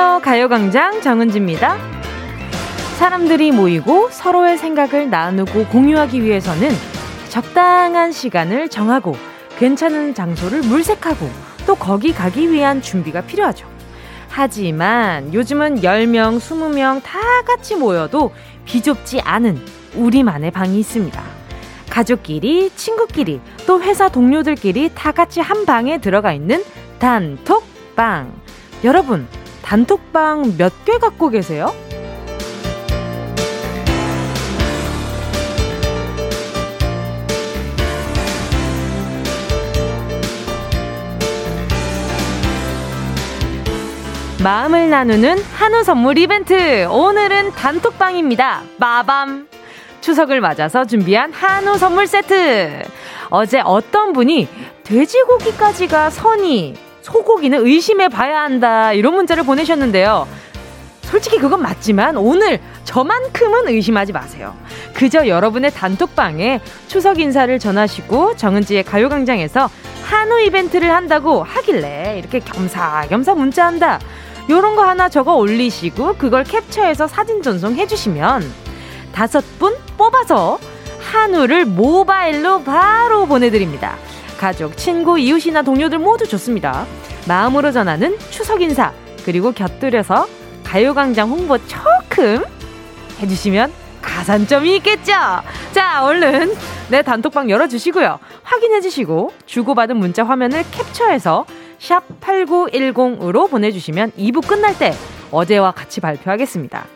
[0.00, 0.20] 안녕하세요.
[0.22, 1.76] 가요광장 정은지입니다.
[2.98, 6.70] 사람들이 모이고 서로의 생각을 나누고 공유하기 위해서는
[7.28, 9.14] 적당한 시간을 정하고
[9.58, 11.28] 괜찮은 장소를 물색하고
[11.66, 13.66] 또 거기 가기 위한 준비가 필요하죠.
[14.30, 18.32] 하지만 요즘은 10명, 20명 다 같이 모여도
[18.64, 19.60] 비좁지 않은
[19.96, 21.22] 우리만의 방이 있습니다.
[21.90, 26.64] 가족끼리, 친구끼리, 또 회사 동료들끼리 다 같이 한 방에 들어가 있는
[26.98, 28.32] 단톡방.
[28.82, 29.28] 여러분,
[29.70, 31.72] 단톡방 몇 개 갖고 계세요?
[44.42, 46.86] 마음을 나누는 한우 선물 이벤트.
[46.86, 48.62] 오늘은 단톡방입니다.
[48.78, 49.46] 마밤.
[50.00, 52.82] 추석을 맞아서 준비한 한우 선물 세트.
[53.28, 54.48] 어제 어떤 분이
[54.82, 58.92] 돼지고기까지가 선이, 소고기는 의심해 봐야 한다.
[58.92, 60.26] 이런 문자를 보내셨는데요.
[61.02, 64.54] 솔직히 그건 맞지만 오늘 저만큼은 의심하지 마세요.
[64.94, 69.68] 그저 여러분의 단톡방에 추석 인사를 전하시고 정은지의 가요광장에서
[70.04, 73.98] 한우 이벤트를 한다고 하길래 이렇게 겸사겸사 문자한다.
[74.48, 78.44] 요런 거 하나 적어 올리시고 그걸 캡처해서 사진 전송해 주시면
[79.12, 80.58] 다섯 분 뽑아서
[81.00, 83.96] 한우를 모바일로 바로 보내드립니다.
[84.40, 86.86] 가족, 친구, 이웃이나 동료들 모두 좋습니다.
[87.28, 88.90] 마음으로 전하는 추석 인사
[89.26, 90.26] 그리고 곁들여서
[90.64, 92.42] 가요광장 홍보 조금
[93.20, 93.70] 해주시면
[94.00, 95.12] 가산점이 있겠죠?
[95.72, 96.54] 자, 얼른
[96.88, 98.18] 내 단톡방 열어주시고요.
[98.42, 101.44] 확인해주시고 주고받은 문자 화면을 캡처해서
[101.78, 104.94] 샵 8910으로 보내주시면 2부 끝날 때
[105.30, 106.86] 어제와 같이 발표하겠습니다.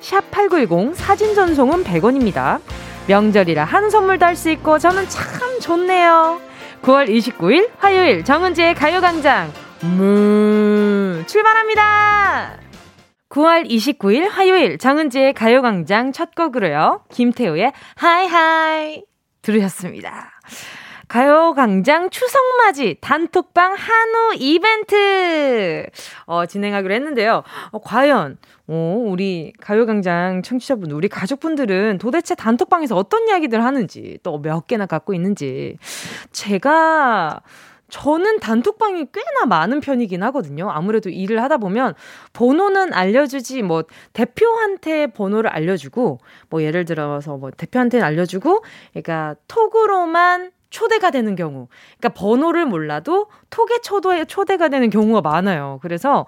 [0.00, 2.60] 샵 8910 사진 전송은 100원입니다.
[3.08, 6.53] 명절이라 한 선물도 할수 있고 저는 참 좋네요.
[6.84, 9.50] 9월 29일 화요일 정은지의 가요광장
[9.96, 12.58] 무 출발합니다.
[13.30, 17.04] 9월 29일 화요일 정은지의 가요광장 첫 곡으로요.
[17.10, 19.02] 김태우의 하이하이
[19.40, 20.32] 들으셨습니다.
[21.08, 25.86] 가요광장 추석맞이 단톡방 한우 이벤트
[26.26, 27.42] 어, 진행하기로 했는데요.
[27.70, 34.66] 어, 과연 어, 우리 가요광장 청취자분, 우리 가족분들은 도대체 단톡방에서 어떤 이야기들 하는지 또 몇
[34.66, 35.78] 개나 갖고 있는지
[36.32, 37.40] 제가
[37.88, 40.70] 저는 단톡방이 꽤나 많은 편이긴 하거든요.
[40.70, 41.94] 아무래도 일을 하다 보면
[42.32, 46.18] 번호는 알려주지 뭐 대표한테 번호를 알려주고
[46.50, 51.68] 뭐 예를 들어서 뭐 대표한테는 알려주고 그러니까 톡으로만 초대가 되는 경우.
[51.98, 55.78] 그러니까 번호를 몰라도 톡에 초대, 초대가 되는 경우가 많아요.
[55.82, 56.26] 그래서,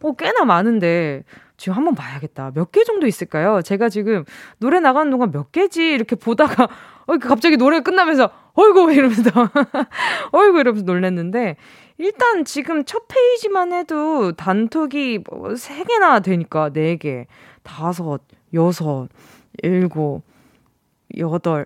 [0.00, 1.24] 어, 꽤나 많은데,
[1.56, 2.52] 지금 한번 봐야겠다.
[2.54, 3.62] 몇 개 정도 있을까요?
[3.62, 4.24] 제가 지금
[4.58, 5.90] 노래 나가는 동안 몇 개지?
[5.90, 6.68] 이렇게 보다가,
[7.06, 9.30] 어, 갑자기 노래 끝나면서, 어이구, 이러면서,
[10.32, 11.56] 어이구, 이러면서 놀랬는데,
[11.98, 17.26] 일단 지금 첫 페이지만 해도 단톡이 뭐 3개나 되니까 4개,
[17.64, 18.18] 5,
[18.54, 18.72] 6,
[19.62, 19.88] 7,
[21.42, 21.64] 8.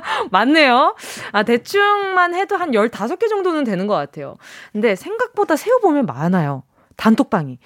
[0.30, 0.94] 맞네요.
[1.32, 4.36] 아, 대충만 해도 한 15개 정도는 되는 것 같아요.
[4.72, 6.62] 근데 생각보다 세어보면 많아요.
[6.96, 7.58] 단톡방이.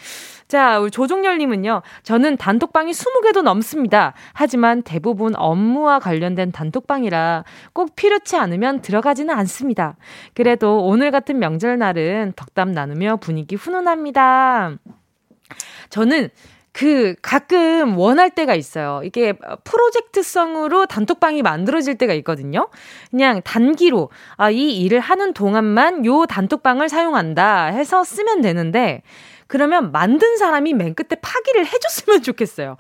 [0.48, 4.14] 자, 우리 조종열님은요, 저는 단톡방이 20개도 넘습니다.
[4.32, 7.44] 하지만 대부분 업무와 관련된 단톡방이라
[7.74, 9.96] 꼭 필요치 않으면 들어가지는 않습니다.
[10.34, 14.76] 그래도 오늘 같은 명절날은 덕담 나누며 분위기 훈훈합니다.
[15.90, 16.30] 저는
[16.78, 19.00] 그 가끔 원할 때가 있어요.
[19.02, 19.34] 이게
[19.64, 22.68] 프로젝트성으로 단톡방이 만들어질 때가 있거든요.
[23.10, 29.02] 그냥 단기로 아, 이 일을 하는 동안만 요 단톡방을 사용한다 해서 쓰면 되는데
[29.48, 32.76] 그러면 만든 사람이 맨 끝에 파기를 해줬으면 좋겠어요.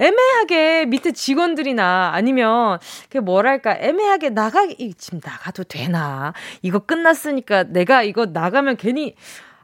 [0.00, 2.78] 애매하게 밑에 직원들이나 아니면
[3.10, 9.14] 그 뭐랄까 애매하게 나가 지금 나가도 되나 이거 끝났으니까 내가 이거 나가면 괜히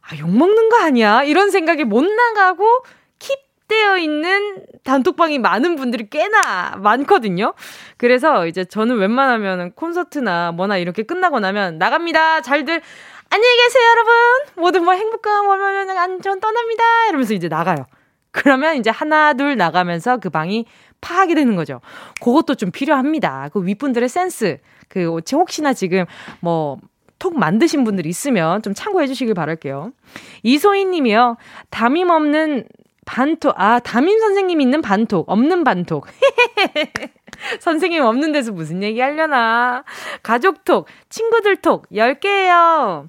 [0.02, 1.22] 아, 욕먹는 거 아니야?
[1.22, 2.66] 이런 생각이 못 나가고
[3.68, 7.54] 킵되어 있는 단톡방이 많은 분들이 꽤나 많거든요.
[7.96, 12.40] 그래서 이제 저는 웬만하면 콘서트나 뭐나 이렇게 끝나고 나면 나갑니다.
[12.40, 12.80] 잘들
[13.30, 14.62] 안녕히 계세요, 여러분.
[14.62, 16.84] 모두 뭐 행복한 월요일 안전 떠납니다.
[17.08, 17.86] 이러면서 이제 나가요.
[18.30, 20.64] 그러면 이제 하나 둘 나가면서 그 방이
[21.00, 21.80] 파악이 되는 거죠.
[22.22, 23.50] 그것도 좀 필요합니다.
[23.52, 24.58] 그 윗분들의 센스.
[24.88, 26.06] 그 혹시나 지금
[26.40, 26.78] 뭐
[27.18, 29.92] 톡 만드신 분들 있으면 좀 참고해 주시길 바랄게요.
[30.42, 31.36] 이소희 님이요.
[31.70, 32.64] 담임 없는
[33.08, 33.54] 반톡.
[33.56, 35.30] 아, 담임 선생님 있는 반톡.
[35.30, 36.06] 없는 반톡.
[37.60, 39.82] 선생님 없는 데서 무슨 얘기 하려나.
[40.22, 43.08] 가족톡, 친구들 톡, 10개예요.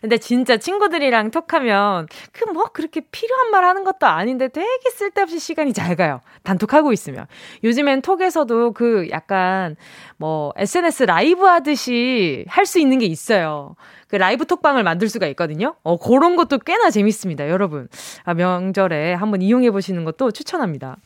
[0.00, 5.72] 근데 진짜 친구들이랑 톡하면 그 뭐 그렇게 필요한 말 하는 것도 아닌데 되게 쓸데없이 시간이
[5.74, 6.20] 잘 가요.
[6.44, 7.26] 단톡하고 있으면.
[7.62, 9.76] 요즘엔 톡에서도 그 약간
[10.16, 13.76] 뭐 SNS 라이브 하듯이 할 수 있는 게 있어요.
[14.08, 15.74] 그 라이브 톡방을 만들 수가 있거든요.
[15.82, 17.88] 어, 그런 것도 꽤나 재밌습니다, 여러분.
[18.24, 20.96] 아, 명절에 한번 이용해 보시는 것도 추천합니다.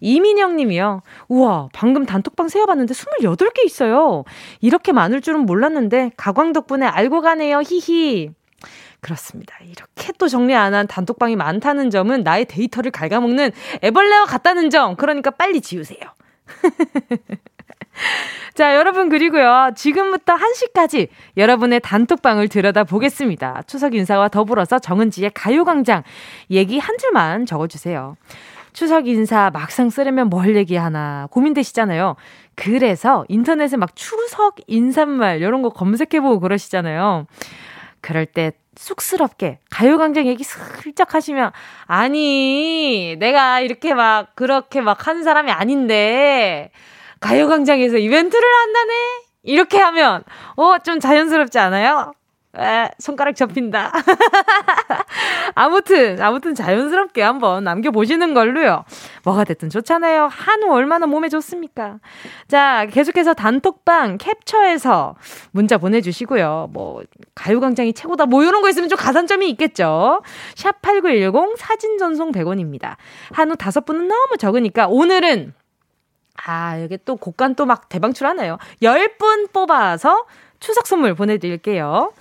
[0.00, 1.02] 이민영 님이요.
[1.28, 4.24] 우와, 방금 단톡방 세어봤는데 28개 있어요.
[4.60, 8.30] 이렇게 많을 줄은 몰랐는데, 가광 덕분에 알고 가네요, 히히.
[9.00, 9.56] 그렇습니다.
[9.64, 13.50] 이렇게 또 정리 안 한 단톡방이 많다는 점은 나의 데이터를 갉아먹는
[13.82, 14.94] 애벌레와 같다는 점.
[14.96, 15.98] 그러니까 빨리 지우세요.
[18.54, 19.70] 자, 여러분, 그리고요.
[19.74, 23.62] 지금부터 1시까지 여러분의 단톡방을 들여다 보겠습니다.
[23.66, 26.02] 추석 인사와 더불어서 정은지의 가요광장
[26.50, 28.16] 얘기 한 줄만 적어주세요.
[28.72, 32.16] 추석 인사 막상 쓰려면 뭘 얘기하나 고민되시잖아요.
[32.54, 37.26] 그래서 인터넷에 막 추석 인사말 이런 거 검색해보고 그러시잖아요.
[38.00, 41.52] 그럴 때 쑥스럽게 가요광장 얘기 슬쩍 하시면
[41.86, 46.70] 아니 내가 이렇게 막 그렇게 막 하는 사람이 아닌데
[47.20, 48.92] 가요광장에서 이벤트를 한다네
[49.42, 50.22] 이렇게 하면
[50.56, 52.12] 어 좀 자연스럽지 않아요?
[52.58, 53.92] 에, 손가락 접힌다.
[55.54, 58.84] 아무튼, 아무튼 자연스럽게 한번 남겨보시는 걸로요.
[59.24, 60.28] 뭐가 됐든 좋잖아요.
[60.30, 61.98] 한우 얼마나 몸에 좋습니까?
[62.48, 65.14] 자, 계속해서 단톡방 캡처해서
[65.52, 66.70] 문자 보내주시고요.
[66.72, 67.02] 뭐,
[67.34, 68.26] 가요광장이 최고다.
[68.26, 70.22] 뭐, 이런 거 있으면 좀 가산점이 있겠죠?
[70.56, 72.96] 샵8910 사진 전송 100원입니다.
[73.32, 75.54] 한우 다섯 분은 너무 적으니까 오늘은
[76.46, 78.56] 아, 여기 또 곡간 또 막 대방출하네요.
[78.82, 80.24] 10분 뽑아서
[80.60, 82.12] 추석 선물 보내드릴게요.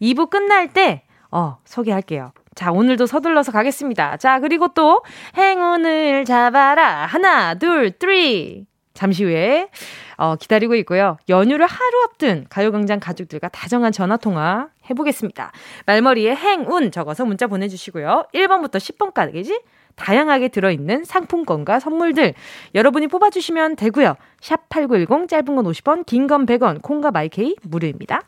[0.00, 2.32] 2부 끝날 때, 어, 소개할게요.
[2.54, 4.16] 자, 오늘도 서둘러서 가겠습니다.
[4.18, 5.02] 자, 그리고 또,
[5.36, 7.06] 행운을 잡아라.
[7.06, 8.66] 하나, 둘, three.
[8.94, 9.68] 잠시 후에,
[10.16, 11.18] 어, 기다리고 있고요.
[11.28, 15.52] 연휴를 하루 앞둔 가요광장 가족들과 다정한 전화통화 해보겠습니다.
[15.84, 18.28] 말머리에 행운 적어서 문자 보내주시고요.
[18.32, 19.60] 1번부터 10번까지
[19.96, 22.34] 다양하게 들어있는 상품권과 선물들
[22.74, 24.14] 여러분이 뽑아주시면 되고요.
[24.40, 28.22] 샵 8910 짧은 건 50원, 긴 건 100원, 콩과 마이케이 무료입니다.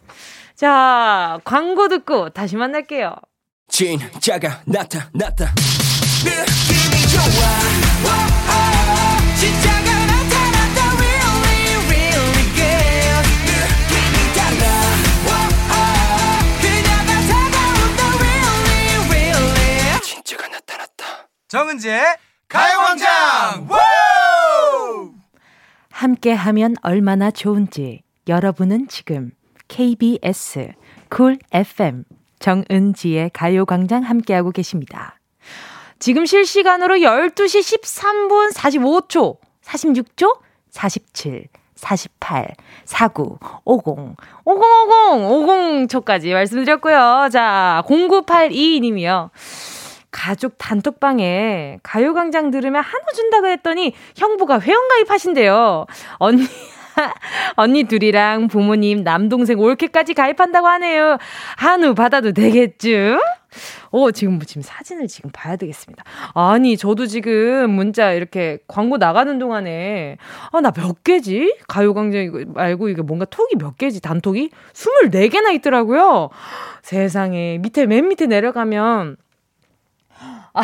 [0.55, 3.15] 자, 광고 듣고 다시 만날게요.
[3.69, 5.55] 진짜가 나타났다.
[6.25, 8.38] 느낌이 좋아.
[21.49, 22.05] 정은지의
[22.47, 23.67] 가요광장
[25.91, 29.31] 함께 하면 얼마나 좋은지 여러분은 지금
[29.69, 30.73] KBS
[31.09, 32.05] 쿨 FM
[32.39, 35.19] 정은지의 가요광장 함께하고 계십니다.
[35.99, 40.39] 지금 실시간으로 12시 13분 45초, 46초,
[40.71, 42.49] 47, 48,
[42.85, 47.31] 49, 50, 5050, 50초까지 말씀드렸고요.
[47.33, 49.31] 자, 0982님이요.
[50.10, 55.87] 가족 단톡방에 가요광장 들으면 한우 준다고 했더니 형부가 회원가입 하신대요.
[56.19, 56.43] 언니,
[57.56, 61.19] 언니 둘이랑 부모님, 남동생 올케까지 가입한다고 하네요.
[61.56, 63.20] 한우 받아도 되겠죠?
[63.90, 66.05] 오, 지금, 뭐 지금 사진을 지금 봐야 되겠습니다.
[66.34, 70.19] 아니, 저도 지금 문자 이렇게 광고 나가는 동안에,
[70.52, 71.56] 아, 나 몇 개지?
[71.66, 74.00] 가요광장 이거 말고 이게 뭔가 톡이 몇 개지?
[74.02, 74.50] 단톡이?
[74.75, 76.28] 24개나 있더라고요.
[76.82, 77.58] 세상에.
[77.58, 79.16] 밑에, 맨 밑에 내려가면,
[80.55, 80.62] 아,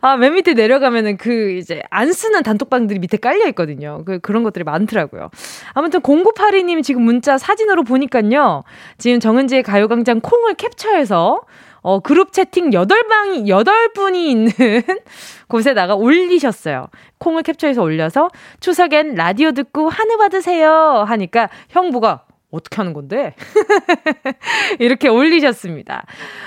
[0.00, 4.02] 아, 맨 밑에 내려가면은 그 이제 안 쓰는 단톡방들이 밑에 깔려 있거든요.
[4.04, 5.30] 그, 그런 것들이 많더라고요.
[5.72, 8.64] 아무튼 0982 님 지금 문자 사진으로 보니까요.
[8.98, 11.40] 지금 정은지의 가요 광장 콩을 캡처해서
[11.82, 14.52] 어, 그룹 채팅 8방이, 8분이 있는
[15.48, 16.88] 곳에다가 올리셨어요.
[17.18, 18.28] 콩을 캡처해서 올려서
[18.60, 23.34] 추석엔 라디오 듣고 한우 받으세요 하니까 형부가 어떻게 하는 건데?
[24.80, 26.04] 이렇게 올리셨습니다.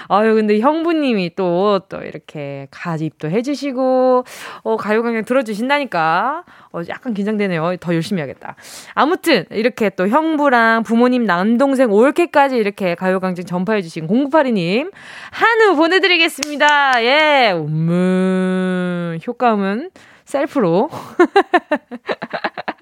[0.10, 4.24] 아유, 근데 형부님이 또, 또 이렇게 가입도 해주시고,
[4.63, 6.43] 어, 가요광장 들어주신다니까,
[6.74, 7.77] 어, 약간 긴장되네요.
[7.79, 8.55] 더 열심히 해야겠다.
[8.93, 14.91] 아무튼, 이렇게 또 형부랑 부모님, 남동생 올케까지 이렇게 가요광장 전파해주신 0982님,
[15.31, 17.03] 한우 보내드리겠습니다.
[17.03, 19.91] 예, 음, 효과음은
[20.25, 20.89] 셀프로.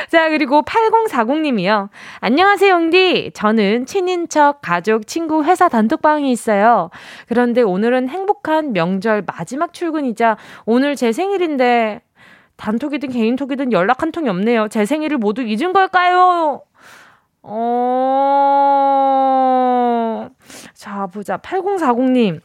[0.08, 1.88] 자, 그리고 8040님이요.
[2.20, 3.32] 안녕하세요, 영디.
[3.34, 6.90] 저는 친인척, 가족, 친구, 회사 단톡방이 있어요.
[7.28, 12.02] 그런데 오늘은 행복한 명절 마지막 출근이자 오늘 제 생일인데
[12.56, 14.68] 단톡이든 개인톡이든 연락 한 통이 없네요.
[14.68, 16.62] 제 생일을 모두 잊은 걸까요?
[17.42, 17.58] 어,
[20.74, 21.38] 자, 보자.
[21.38, 22.40] 8040님.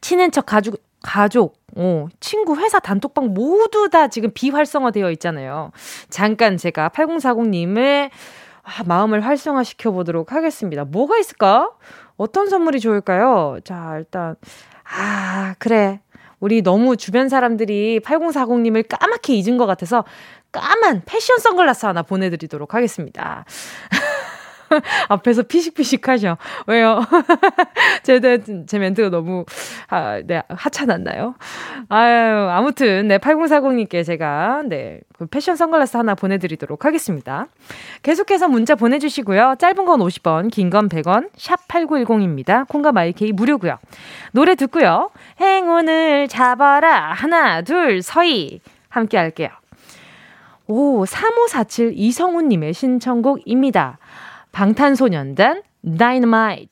[0.00, 5.72] 친인척 가족, 가족, 어, 친구, 회사 단톡방 모두 다 지금 비활성화되어 있잖아요.
[6.08, 8.10] 잠깐 제가 8040님의
[8.62, 10.84] 아, 마음을 활성화시켜 보도록 하겠습니다.
[10.84, 11.70] 뭐가 있을까?
[12.16, 13.58] 어떤 선물이 좋을까요?
[13.64, 14.36] 자, 일단,
[14.84, 16.00] 아, 그래.
[16.38, 20.04] 우리 너무 주변 사람들이 8040님을 까맣게 잊은 것 같아서
[20.52, 23.44] 까만 패션 선글라스 하나 보내드리도록 하겠습니다.
[25.08, 26.38] 앞에서 피식피식 하셔.
[26.66, 27.00] 왜요?
[28.02, 28.20] 제,
[28.66, 29.44] 제 멘트가 너무,
[29.88, 31.34] 아, 네, 하찮았나요?
[31.88, 37.46] 아유, 아무튼, 네, 8040님께 제가, 네, 그 패션 선글라스 하나 보내드리도록 하겠습니다.
[38.02, 39.56] 계속해서 문자 보내주시고요.
[39.58, 42.66] 짧은 건 50원, 긴 건 100원, 샵 8910입니다.
[42.68, 43.78] 콩과 마이케이 무료고요
[44.32, 45.10] 노래 듣고요.
[45.40, 47.12] 행운을 잡아라.
[47.12, 48.60] 하나, 둘, 서희.
[48.88, 49.48] 함께 할게요.
[50.66, 53.98] 오, 3547 이성훈님의 신청곡입니다.
[54.52, 55.62] 방탄소년단
[55.98, 56.70] 다이너마이트.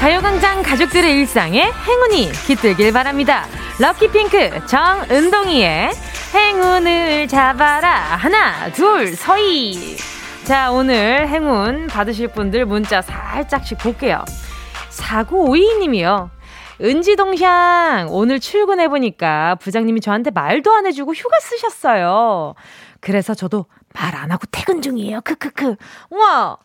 [0.00, 3.46] 가요광장 가족들의 일상에 행운이 깃들길 바랍니다.
[3.80, 5.90] 럭키핑크 정은동이의
[6.34, 7.90] 행운을 잡아라.
[7.90, 9.96] 하나, 둘, 서희.
[10.44, 14.24] 자, 오늘 행운 받으실 분들 문자 살짝씩 볼게요.
[14.90, 16.30] 4952님이요.
[16.80, 22.54] 은지동샹, 오늘 출근해보니까 부장님이 저한테 말도 안 해주고 휴가 쓰셨어요.
[23.00, 25.20] 그래서 저도 말 안 하고 퇴근 중이에요.
[25.22, 25.76] 크크크.
[26.10, 26.56] 우와!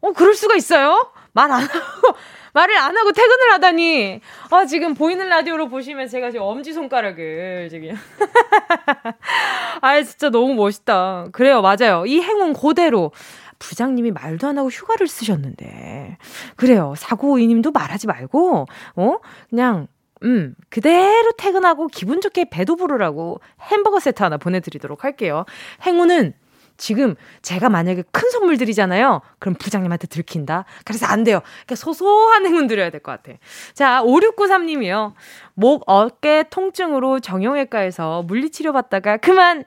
[0.00, 1.10] 어, 그럴 수가 있어요?
[1.32, 1.68] 말 안 하고,
[2.54, 4.20] 말을 안 하고 퇴근을 하다니.
[4.50, 7.90] 아, 지금 보이는 라디오로 보시면 제가 지금 엄지손가락을 지금.
[9.80, 11.26] 아, 진짜 너무 멋있다.
[11.32, 12.04] 그래요, 맞아요.
[12.06, 13.12] 이 행운 그대로.
[13.58, 16.18] 부장님이 말도 안 하고 휴가를 쓰셨는데.
[16.56, 16.94] 그래요.
[16.96, 19.16] 사고이 님도 말하지 말고, 어?
[19.50, 19.86] 그냥,
[20.24, 25.44] 음, 그대로 퇴근하고 기분 좋게 배도 부르라고 햄버거 세트 하나 보내드리도록 할게요.
[25.86, 26.34] 행운은
[26.76, 29.20] 지금 제가 만약에 큰 선물 드리잖아요.
[29.40, 30.64] 그럼 부장님한테 들킨다.
[30.84, 31.40] 그래서 안 돼요.
[31.44, 33.36] 그러니까 소소한 행운 드려야 될 것 같아.
[33.74, 35.12] 자, 5693님이요.
[35.54, 39.64] 목, 어깨 통증으로 정형외과에서 물리치료 받다가 그만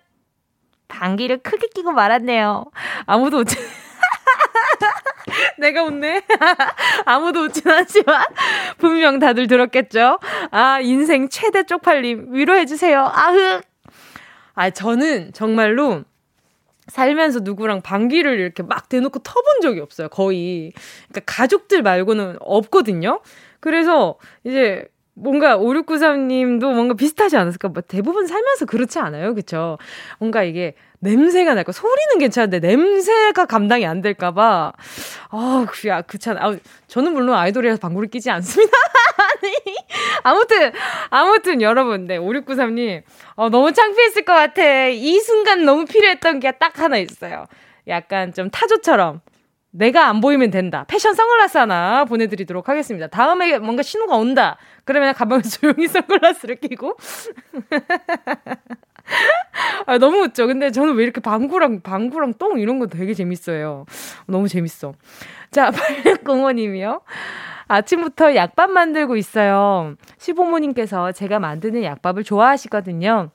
[0.92, 2.66] 방귀를 크게 끼고 말았네요.
[3.06, 3.56] 아무도 웃지.
[5.58, 6.24] 내가 웃네.
[7.06, 8.24] 아무도 웃진 않지만
[8.78, 10.20] 분명 다들 들었겠죠.
[10.52, 13.10] 아 인생 최대 쪽팔림 위로해 주세요.
[13.14, 13.62] 아흑.
[14.54, 16.04] 아 저는 정말로
[16.88, 20.10] 살면서 누구랑 방귀를 이렇게 막 대놓고 터본 적이 없어요.
[20.10, 20.74] 거의.
[21.10, 23.22] 그러니까 가족들 말고는 없거든요.
[23.62, 24.86] 그래서 이제
[25.22, 27.70] 뭔가 5693님도 뭔가 비슷하지 않았을까?
[27.70, 29.34] 뭐 대부분 살면서 그렇지 않아요?
[29.36, 29.78] 그쵸?
[30.20, 31.72] 뭔가 이게 냄새가 날까?
[31.72, 34.74] 소리는 괜찮은데 냄새가 감당이 안 될까봐.
[35.30, 36.56] 아, 그, 야, 그참, 아,
[36.88, 38.72] 저는 물론 아이돌이라서 방구를 끼지 않습니다.
[39.18, 39.75] 아니,
[40.24, 40.72] 아무튼,
[41.10, 43.01] 아무튼 여러분, 네, 5693님,
[43.36, 44.88] 어, 너무 창피했을 것 같아.
[44.90, 47.48] 이 순간 너무 필요했던 게 딱 하나 있어요.
[47.88, 49.22] 약간 좀 타조처럼.
[49.72, 50.86] 내가 안 보이면 된다.
[50.88, 53.08] 패션 선글라스 하나 보내드리도록 하겠습니다.
[53.08, 54.58] 다음에 뭔가 신호가 온다.
[54.84, 56.98] 그러면 가방에 조용히 선글라스를 끼고.
[59.86, 60.48] 아, 너무 웃죠.
[60.48, 63.86] 근데 저는 왜 이렇게 방구랑, 방구랑 똥 이런 거 되게 재밌어요.
[64.28, 64.94] 너무 재밌어.
[65.51, 65.72] 자,
[66.24, 67.01] 8605님이요.
[67.68, 69.96] 아침부터 약밥 만들고 있어요.
[70.18, 73.32] 시부모님께서 제가 만드는 약밥을 좋아하시거든요.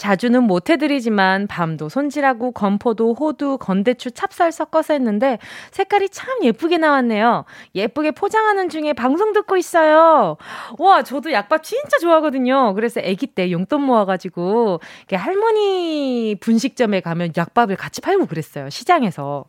[0.00, 5.38] 자주는 못 해드리지만 밤도 손질하고 건포도, 호두, 건대추, 찹쌀 섞어서 했는데
[5.72, 7.44] 색깔이 참 예쁘게 나왔네요.
[7.74, 10.38] 예쁘게 포장하는 중에 방송 듣고 있어요.
[10.78, 12.72] 와, 저도 약밥 진짜 좋아하거든요.
[12.72, 14.80] 그래서 아기 때 용돈 모아가지고
[15.12, 18.70] 할머니 분식점에 가면 약밥을 같이 팔고 그랬어요.
[18.70, 19.44] 시장에서.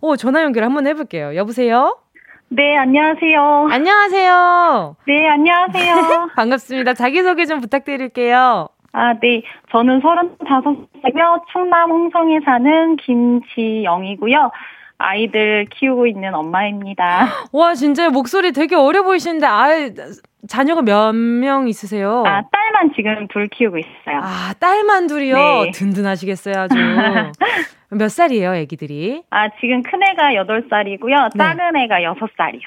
[0.00, 1.36] 오, 전화 연결 한번 해볼게요.
[1.36, 1.98] 여보세요?
[2.48, 3.68] 네, 안녕하세요.
[3.70, 4.96] 안녕하세요.
[5.06, 6.30] 네, 안녕하세요.
[6.34, 6.94] 반갑습니다.
[6.94, 8.70] 자기소개 좀 부탁드릴게요.
[8.92, 9.42] 아, 네.
[9.70, 14.50] 저는 35살이며 충남 홍성에 사는 김지영이고요.
[14.98, 17.26] 아이들 키우고 있는 엄마입니다.
[17.52, 19.68] 와, 진짜 목소리 되게 어려 보이시는데, 아,
[20.48, 22.22] 자녀가 몇 명 있으세요?
[22.26, 24.20] 아, 딸만 지금 둘 키우고 있어요.
[24.22, 25.36] 아, 딸만 둘이요?
[25.36, 25.70] 네.
[25.72, 26.74] 든든하시겠어요, 아주.
[27.92, 29.22] 몇 살이에요, 애기들이?
[29.30, 31.36] 아, 지금 큰애가 8살이고요.
[31.36, 31.84] 작은 네.
[31.84, 32.60] 애가 6살이요.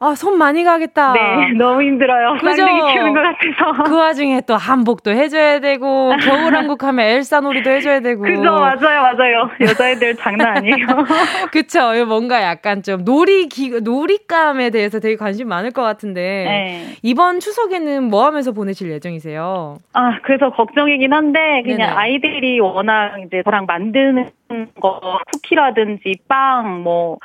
[0.00, 1.12] 아, 손 많이 가겠다.
[1.12, 2.38] 네, 너무 힘들어요.
[2.40, 2.64] 그죠?
[2.64, 3.82] 키우는 것 같아서.
[3.84, 8.22] 그 와중에 또 한복도 해줘야 되고, 겨울한국 하면 엘사 놀이도 해줘야 되고.
[8.22, 9.50] 그죠, 맞아요, 맞아요.
[9.60, 10.86] 여자애들 장난 아니에요.
[11.52, 11.92] 그쵸.
[12.06, 16.20] 뭔가 약간 좀 놀이, 기, 놀이감에 대해서 되게 관심 많을 것 같은데.
[16.22, 16.86] 네.
[17.02, 19.76] 이번 추석에는 뭐 하면서 보내실 예정이세요?
[19.92, 21.92] 아, 그래서 걱정이긴 한데, 그냥 네네.
[21.92, 24.30] 아이들이 워낙 이제 저랑 만드는
[24.80, 27.18] 거 쿠키라든지 빵, 뭐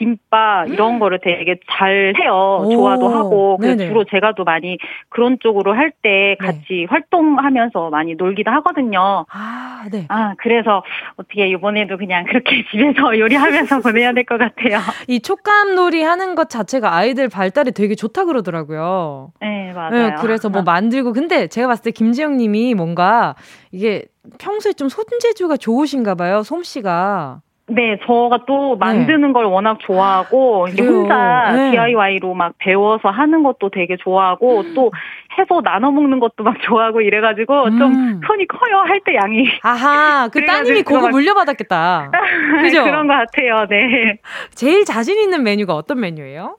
[0.00, 2.62] 김밥 이런 거를 되게 잘 해요.
[2.64, 3.84] 오, 좋아도 하고 그래서.
[3.84, 4.78] 주로 제가 또 많이
[5.10, 6.86] 그런 쪽으로 할 때 같이 네.
[6.88, 9.26] 활동하면서 많이 놀기도 하거든요.
[9.30, 10.06] 아, 네.
[10.08, 10.82] 아, 그래서
[11.16, 14.78] 어떻게 이번에도 그냥 그렇게 집에서 요리하면서 보내야 될 것 같아요.
[15.08, 19.32] 이 촉감 놀이 하는 것 자체가 아이들 발달에 되게 좋다 그러더라고요.
[19.42, 19.90] 네, 맞아요.
[19.90, 23.34] 네, 그래서 뭐 만들고 근데 제가 봤을 때 김지영 님이 뭔가
[23.72, 24.06] 이게
[24.38, 26.42] 평소에 좀 손재주가 좋으신가 봐요.
[26.42, 27.40] 솜씨가.
[27.70, 29.32] 네, 저가 또 만드는 네.
[29.32, 31.70] 걸 워낙 좋아하고 혼자 네.
[31.70, 34.74] DIY로 막 배워서 하는 것도 되게 좋아하고 음.
[34.74, 34.90] 또
[35.38, 37.78] 해서 나눠 먹는 것도 막 좋아하고 이래가지고 음.
[37.78, 39.48] 좀 손이 커요 할 때 양이.
[39.62, 42.10] 아하, 그 따님이 그거 물려받았겠다.
[42.62, 42.84] 그죠?
[42.84, 43.66] 그런 것 같아요.
[43.68, 44.18] 네.
[44.54, 46.56] 제일 자신 있는 메뉴가 어떤 메뉴예요?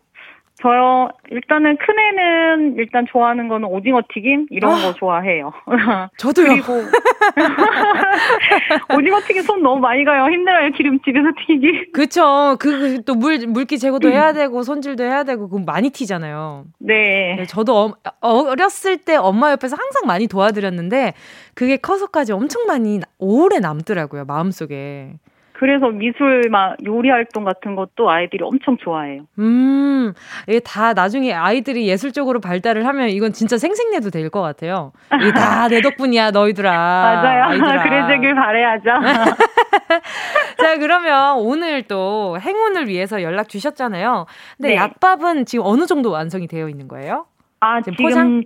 [0.62, 4.48] 저요, 일단은 큰애는 일단 좋아하는 거는 오징어 튀김?
[4.52, 5.52] 이런 아, 거 좋아해요.
[6.18, 6.50] 저도요.
[6.50, 6.74] 그리고,
[8.96, 10.26] 오징어 튀김 손 너무 많이 가요.
[10.26, 11.92] 힘들어요, 기름집에서 튀기.
[11.94, 12.58] 그쵸.
[12.60, 16.66] 그, 또 물, 물기 제거도 해야 되고, 손질도 해야 되고, 그럼 많이 튀잖아요.
[16.80, 17.36] 네.
[17.38, 21.14] 네 저도 어, 어렸을 때 엄마 옆에서 항상 많이 도와드렸는데,
[21.56, 25.14] 그게 커서까지 엄청 많이 오래 남더라고요, 마음속에.
[25.62, 29.28] 그래서 미술 막 요리 활동 같은 것도 아이들이 엄청 좋아해요.
[29.38, 30.12] 음,
[30.48, 34.92] 이게 다 나중에 아이들이 예술적으로 발달을 하면 이건 진짜 생생내도 될 것 같아요.
[35.22, 36.72] 이게 다 내 덕분이야, 너희들아.
[36.72, 37.44] 맞아요.
[37.54, 37.84] 아이들아.
[37.84, 38.90] 그래주길 바래야죠.
[40.58, 44.26] 자, 그러면 오늘 또 행운을 위해서 연락 주셨잖아요.
[44.58, 44.76] 근데 네.
[44.78, 47.28] 약밥은 지금 어느 정도 완성이 되어 있는 거예요?
[47.60, 48.44] 아, 지금, 지금 포장?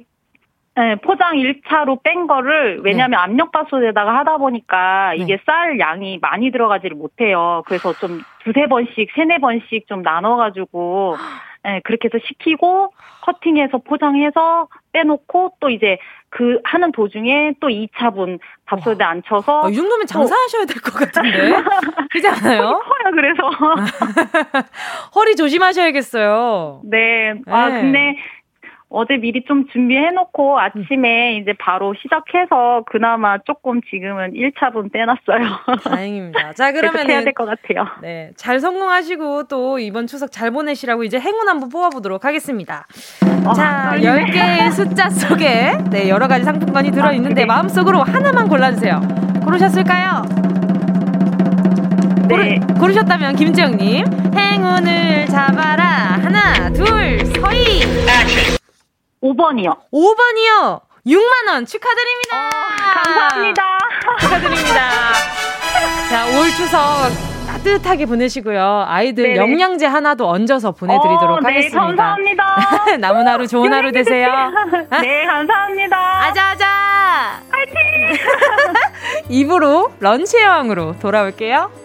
[0.77, 3.17] 네, 포장 1차로 뺀 거를 왜냐면 네.
[3.17, 5.23] 압력밥솥에다가 하다 보니까 네.
[5.23, 7.63] 이게 쌀 양이 많이 들어가지를 못해요.
[7.65, 11.15] 그래서 좀 두세 번씩, 세네 번씩 좀 나눠가지고
[11.63, 12.91] 네, 그렇게 해서 식히고
[13.21, 15.97] 커팅해서 포장해서 빼놓고 또 이제
[16.29, 19.11] 그 하는 도중에 또 2차분 밥솥에 와.
[19.11, 21.53] 앉혀서 어, 이 정도면 장사하셔야 될 것 같은데
[22.11, 22.61] 그렇지 않아요?
[22.83, 23.49] 커요 그래서
[25.15, 26.81] 허리 조심하셔야겠어요.
[26.83, 27.33] 네.
[27.47, 27.81] 아 네.
[27.81, 28.17] 근데
[28.97, 31.41] 어제 미리 좀 준비해놓고 아침에 음.
[31.41, 35.83] 이제 바로 시작해서 그나마 조금 지금은 1차분 빼놨어요.
[35.83, 36.53] 다행입니다.
[36.53, 37.85] 자, 그러면 해야 될 것 같아요.
[38.01, 38.31] 네.
[38.37, 42.87] 잘 성공하시고 또 이번 추석 잘 보내시라고 이제 행운 한번 뽑아보도록 하겠습니다.
[43.45, 44.31] 어, 자, 떨리네.
[44.31, 49.01] 10개의 숫자 속에 네, 여러 가지 상품권이 들어있는데 아, 마음속으로 하나만 골라주세요.
[49.43, 50.23] 고르셨을까요?
[52.29, 52.59] 네.
[52.79, 54.05] 고르, 셨다면 김지영님
[54.35, 55.83] 행운을 잡아라
[56.23, 57.81] 하나 둘 서희
[59.25, 59.75] 5번이요.
[59.91, 60.81] 5번이요.
[61.07, 62.37] 6만 원 축하드립니다.
[62.37, 63.79] 어, 감사합니다.
[64.19, 64.89] 축하드립니다.
[66.09, 68.85] 자, 올 추석 따뜻하게 보내시고요.
[68.87, 69.35] 아이들 네네.
[69.37, 71.79] 영양제 하나도 얹어서 보내드리도록 어, 네, 하겠습니다.
[71.79, 72.97] 네, 감사합니다.
[72.99, 74.27] 남은 하루 좋은 하루 되세요.
[75.01, 76.23] 네, 감사합니다.
[76.25, 77.41] 아자아자.
[77.51, 77.73] 파이팅!
[79.29, 81.84] 입으로 런치 여왕으로 돌아올게요.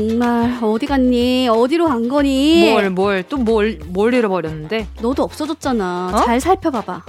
[0.00, 1.48] 정말 어디 갔니?
[1.48, 2.70] 어디로 간 거니?
[2.70, 4.88] 뭘 뭘 또 뭘 뭘 잃어버렸는데?
[5.00, 6.10] 너도 없어졌잖아.
[6.12, 6.24] 어?
[6.24, 7.02] 잘 살펴봐봐.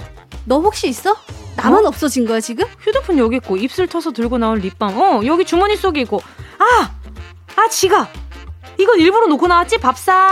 [0.46, 1.14] 너 혹시 있어?
[1.56, 1.88] 나만 어?
[1.88, 2.64] 없어진 거야 지금?
[2.80, 4.98] 휴대폰 여기 있고 입술 터서 들고 나온 립밤.
[4.98, 6.22] 어 여기 주머니 속에 있고.
[6.58, 6.90] 아,
[7.56, 8.08] 아 지갑.
[8.78, 10.30] 이건 일부러 놓고 나왔지 밥상.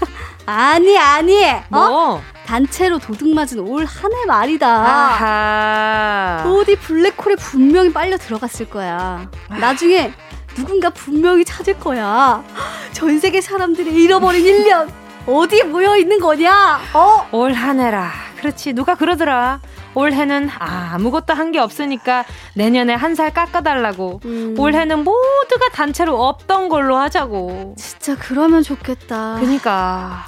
[0.46, 1.44] 아니 아니.
[1.44, 1.60] 어?
[1.68, 2.22] 뭐?
[2.46, 4.66] 단체로 도둑 맞은 올 한 해 말이다.
[4.68, 6.44] 아하.
[6.50, 9.28] 어디 블랙홀에 분명히 빨려 들어갔을 거야.
[9.50, 10.12] 나중에
[10.60, 12.44] 누군가 분명히 찾을 거야.
[12.92, 14.88] 전 세계 사람들이 잃어버린 1년
[15.26, 16.80] 어디 모여 있는 거냐?
[16.92, 17.26] 어?
[17.32, 18.10] 올 한해라.
[18.38, 18.72] 그렇지.
[18.74, 19.60] 누가 그러더라.
[19.94, 24.20] 올해는 아, 아무것도 한 게 없으니까 내년에 한 살 깎아달라고.
[24.24, 24.54] 음.
[24.58, 27.74] 올해는 모두가 단체로 없던 걸로 하자고.
[27.78, 29.36] 진짜 그러면 좋겠다.
[29.40, 30.26] 그니까.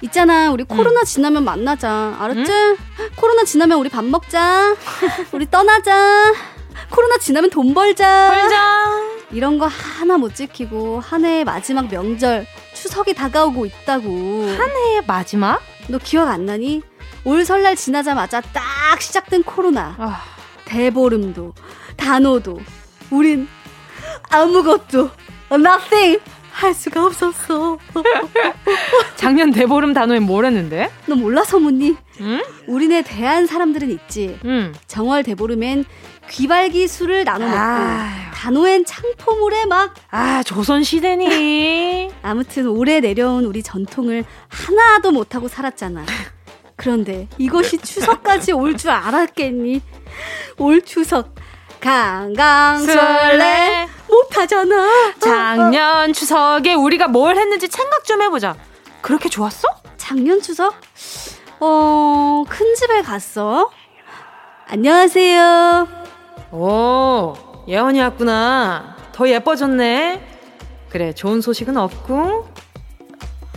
[0.00, 1.04] 있잖아, 우리 코로나 음.
[1.04, 2.16] 지나면 만나자.
[2.18, 2.52] 알았지?
[2.52, 2.76] 음?
[3.16, 4.74] 코로나 지나면 우리 밥 먹자.
[5.32, 6.32] 우리 떠나자.
[6.90, 8.30] 코로나 지나면 돈 벌자.
[8.30, 9.18] 벌자.
[9.30, 14.08] 이런 거 하나 못 지키고 한 해의 마지막 명절 추석이 다가오고 있다고.
[14.08, 15.60] 한 해의 마지막?
[15.88, 16.82] 너 기억 안 나니?
[17.24, 19.94] 올 설날 지나자마자 딱 시작된 코로나.
[19.98, 20.22] 아.
[20.64, 21.54] 대보름도
[21.96, 22.60] 단오도
[23.10, 23.48] 우린
[24.30, 25.10] 아무것도
[25.52, 26.20] nothing
[26.52, 27.78] 할 수가 없었어.
[29.16, 30.90] 작년 대보름 단오에 뭘 했는데?
[31.06, 31.96] 너 몰라서 묻니?
[32.20, 32.42] 응?
[32.66, 34.38] 우리네 대한 사람들은 있지.
[34.44, 34.72] 응.
[34.86, 35.84] 정월 대보름엔
[36.30, 38.10] 귀발기 술을 나눠 먹고 아유.
[38.34, 46.04] 단호엔 창포물에 막 아 조선 시대니 아무튼 오래 내려온 우리 전통을 하나도 못하고 살았잖아
[46.76, 49.82] 그런데 이것이 추석까지 올 줄 알았겠니?
[50.58, 51.34] 올 추석
[51.80, 55.14] 강강술래 못하잖아.
[55.20, 58.56] 작년 추석에 우리가 뭘 했는지 생각 좀 해보자.
[59.00, 59.66] 그렇게 좋았어?
[59.96, 60.74] 작년 추석?
[61.60, 63.70] 어, 큰 집에 갔어.
[64.68, 65.88] 안녕하세요.
[66.50, 67.34] 오,
[67.66, 68.96] 예원이 왔구나.
[69.12, 70.20] 더 예뻐졌네.
[70.88, 72.48] 그래, 좋은 소식은 없고.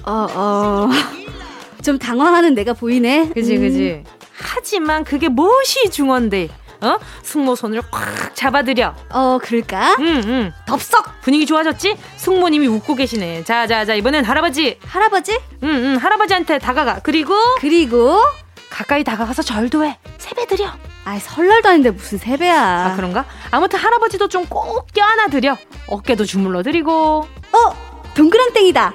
[0.05, 0.89] 어, 어.
[1.83, 3.29] 좀 당황하는 내가 보이네.
[3.29, 3.61] 그지, 음.
[3.61, 4.03] 그지.
[4.33, 6.49] 하지만 그게 무엇이 중원데,
[6.81, 6.97] 어?
[7.21, 8.95] 숙모 손을 꽉 잡아드려.
[9.11, 9.97] 어, 그럴까?
[9.99, 10.51] 응, 응.
[10.67, 11.21] 덥석!
[11.21, 11.95] 분위기 좋아졌지?
[12.17, 13.43] 숙모님이 웃고 계시네.
[13.43, 14.77] 자, 자, 자, 이번엔 할아버지.
[14.85, 15.39] 할아버지?
[15.63, 16.99] 응, 응, 할아버지한테 다가가.
[17.03, 17.35] 그리고.
[17.59, 18.19] 그리고.
[18.71, 19.99] 가까이 다가가서 절도 해.
[20.17, 20.71] 세배 드려.
[21.05, 22.59] 아 설날도 아닌데 무슨 세배야.
[22.59, 23.25] 아, 그런가?
[23.51, 25.55] 아무튼 할아버지도 좀 꼭 껴안아 드려.
[25.87, 27.27] 어깨도 주물러 드리고.
[27.51, 27.57] 어,
[28.15, 28.93] 동그랑땡이다.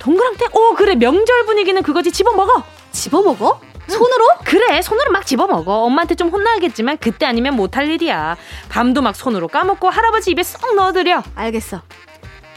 [0.00, 0.48] 동그랑땡?
[0.52, 0.94] 오, 그래.
[0.96, 2.10] 명절 분위기는 그거지.
[2.10, 2.62] 집어 먹어.
[2.92, 3.60] 집어 먹어?
[3.88, 4.24] 손으로?
[4.44, 8.36] 그래 손으로 막 집어먹어 엄마한테 좀 혼나겠지만 그때 아니면 못할 일이야
[8.68, 11.82] 밤도 막 손으로 까먹고 할아버지 입에 쏙 넣어드려 알겠어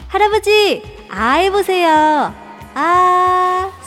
[0.06, 2.32] 할아버지 아이 보세요
[2.74, 3.83] 아쏙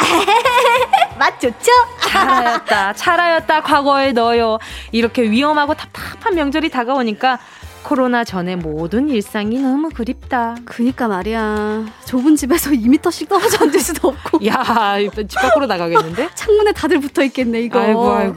[1.18, 1.70] 맛 좋죠?
[2.00, 4.58] 차라였다 차라였다 과거에 넣어요
[4.92, 7.38] 이렇게 위험하고 답답한 명절이 다가오니까
[7.82, 10.56] 코로나 전에 모든 일상이 너무 그립다.
[10.64, 11.86] 그니까 말이야.
[12.04, 14.46] 좁은 집에서 2미터씩 떨어져 앉을 수도 없고.
[14.46, 16.28] 야, 집 밖으로 나가겠는데?
[16.34, 17.80] 창문에 다들 붙어 있겠네, 이거.
[17.80, 18.34] 아이고, 아이고.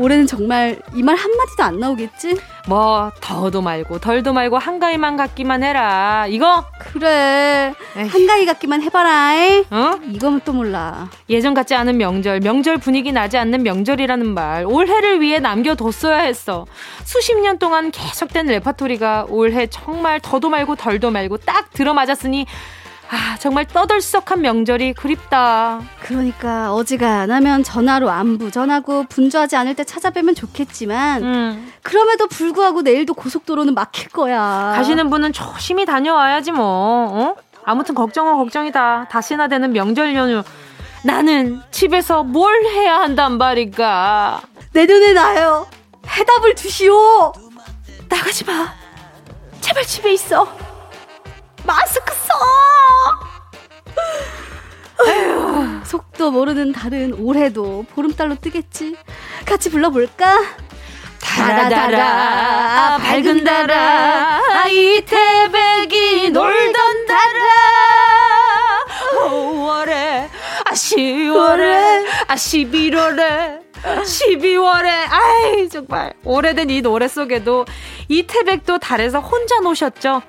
[0.00, 2.38] 올해는 정말 이 말 한마디도 안 나오겠지?
[2.66, 6.26] 뭐, 더도 말고, 덜도 말고, 한가위만 갖기만 해라.
[6.28, 6.64] 이거?
[6.78, 7.74] 그래.
[7.96, 8.06] 에이.
[8.06, 9.32] 한가위 갖기만 해봐라.
[9.70, 9.98] 어?
[10.10, 11.08] 이거는 또 몰라.
[11.28, 16.66] 예전 같지 않은 명절, 명절 분위기 나지 않는 명절이라는 말, 올해를 위해 남겨뒀어야 했어.
[17.04, 22.46] 수십 년 동안 계속된 레파토리가 올해 정말 더도 말고 덜도 말고 딱 들어맞았으니,
[23.12, 25.80] 아, 정말 떠들썩한 명절이 그립다.
[26.00, 31.72] 그러니까 어지간하면 전화로 안부 전하고 분주하지 않을 때 찾아뵈면 좋겠지만 음.
[31.82, 34.72] 그럼에도 불구하고 내일도 고속도로는 막힐 거야.
[34.76, 36.64] 가시는 분은 조심히 다녀와야지 뭐.
[36.64, 37.36] 어?
[37.64, 39.08] 아무튼 걱정은 걱정이다.
[39.10, 40.42] 다시나 되는 명절 연휴.
[41.04, 44.40] 나는 집에서 뭘 해야 한단 말인가.
[44.72, 45.66] 내 눈에 나요.
[46.06, 47.32] 해답을 주시오.
[48.08, 48.72] 나가지 마.
[49.60, 50.69] 제발 집에 있어.
[51.64, 52.34] 마스크 써!
[55.06, 58.96] 아휴, 속도 모르는 달은 올해도 보름달로 뜨겠지.
[59.46, 60.40] 같이 불러볼까?
[61.20, 67.50] 달아달아, 밝은 달아, 이태백이 놀던 달아.
[69.20, 70.28] 5월에,
[70.66, 76.12] 아, 10월에, 아, 11월에, 12월에, 아이, 정말.
[76.24, 77.64] 오래된 이 노래 속에도
[78.08, 80.22] 이태백도 달에서 혼자 노셨죠?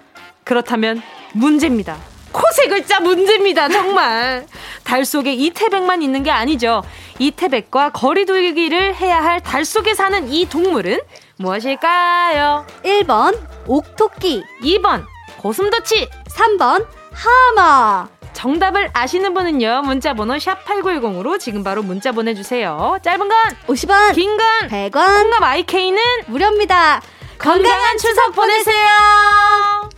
[0.61, 1.95] 그렇다면 문제입니다.
[2.33, 4.45] 코세 글자 문제입니다, 정말.
[4.83, 6.83] 달 속에 이태백만 있는 게 아니죠.
[7.19, 10.99] 이태백과 거리두기를 해야 할 달 속에 사는 이 동물은
[11.37, 12.65] 무엇일까요?
[12.83, 14.43] 1번, 옥토끼.
[14.61, 15.05] 2번,
[15.37, 16.09] 고슴도치.
[16.35, 18.09] 3번, 하마.
[18.33, 22.97] 정답을 아시는 분은요, 문자번호 샵 8910으로 지금 바로 문자 보내주세요.
[23.01, 23.37] 짧은 건
[23.67, 27.01] 50원, 긴 건 100원, 콩감 IK는 무료입니다.
[27.37, 29.91] 건강한 추석 보내세요.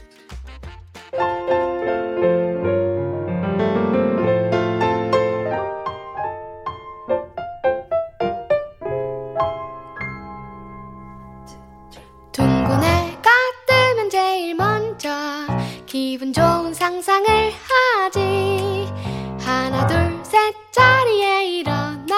[12.32, 13.30] 둥근 해가
[13.68, 15.10] 뜨면 제일 먼저
[15.86, 18.92] 기분 좋은 상상을 하지.
[19.40, 22.16] 하나 둘 셋 자리에 일어나.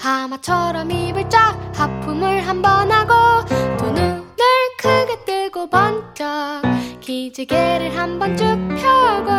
[0.00, 3.44] 하마처럼 입을 쫙 하품을 한 번 하고
[3.76, 4.36] 두 눈을
[4.78, 6.26] 크게 뜨고 번쩍
[7.08, 9.30] 기지개를 한번 쭉 펴고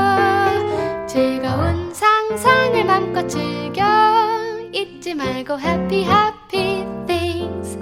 [1.05, 3.84] 즐거운 상상을 맘껏 즐겨
[4.71, 7.77] 잊지 말고 happy happy things.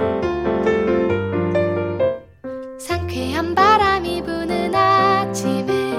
[2.77, 5.93] 상쾌한 바람이 부는 아침에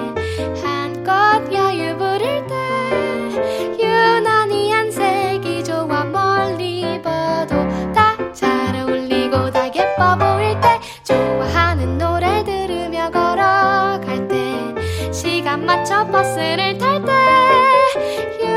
[0.63, 7.55] 한껏 여유 부릴 때 유난히 안색이 좋아 멀리 봐도
[7.95, 10.28] 다 잘 어울리고 다 예뻐 보일
[16.19, 18.48] 맞춰 버스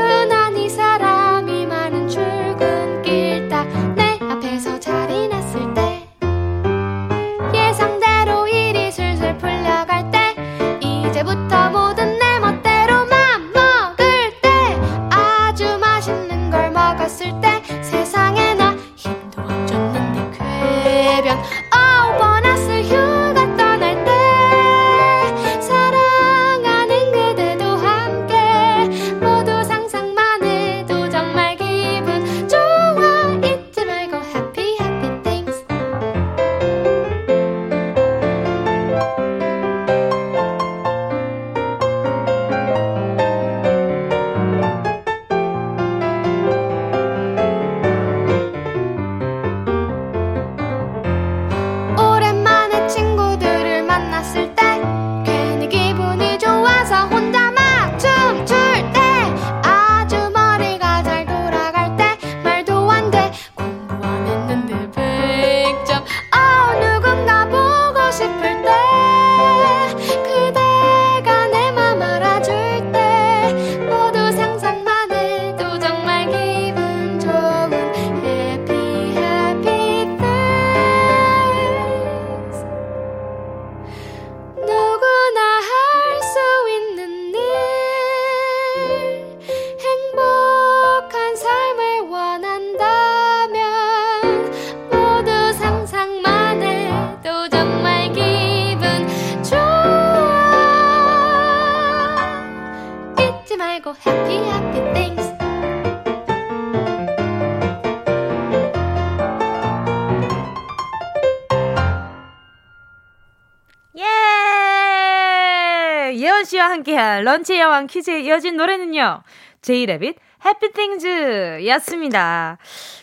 [117.42, 119.22] 런치 여왕 퀴즈에 이어진 노래는요.
[119.62, 122.56] 제이레빗 해피띵즈 였습니다.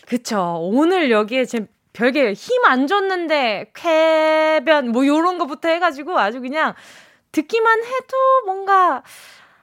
[0.06, 0.58] 그쵸.
[0.62, 6.72] 오늘 여기에 제 별게 힘 안 줬는데 쾌변 뭐 요런 거부터 해가지고 아주 그냥
[7.32, 9.02] 듣기만 해도 뭔가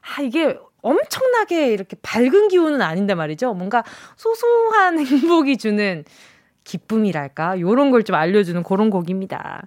[0.02, 3.54] 아 이게 엄청나게 이렇게 밝은 기운은 아닌데 말이죠.
[3.56, 3.84] 뭔가
[4.16, 6.06] 소소한 행복이 주는
[6.66, 9.64] 기쁨이랄까 요런 걸 좀 알려주는 그런 곡입니다.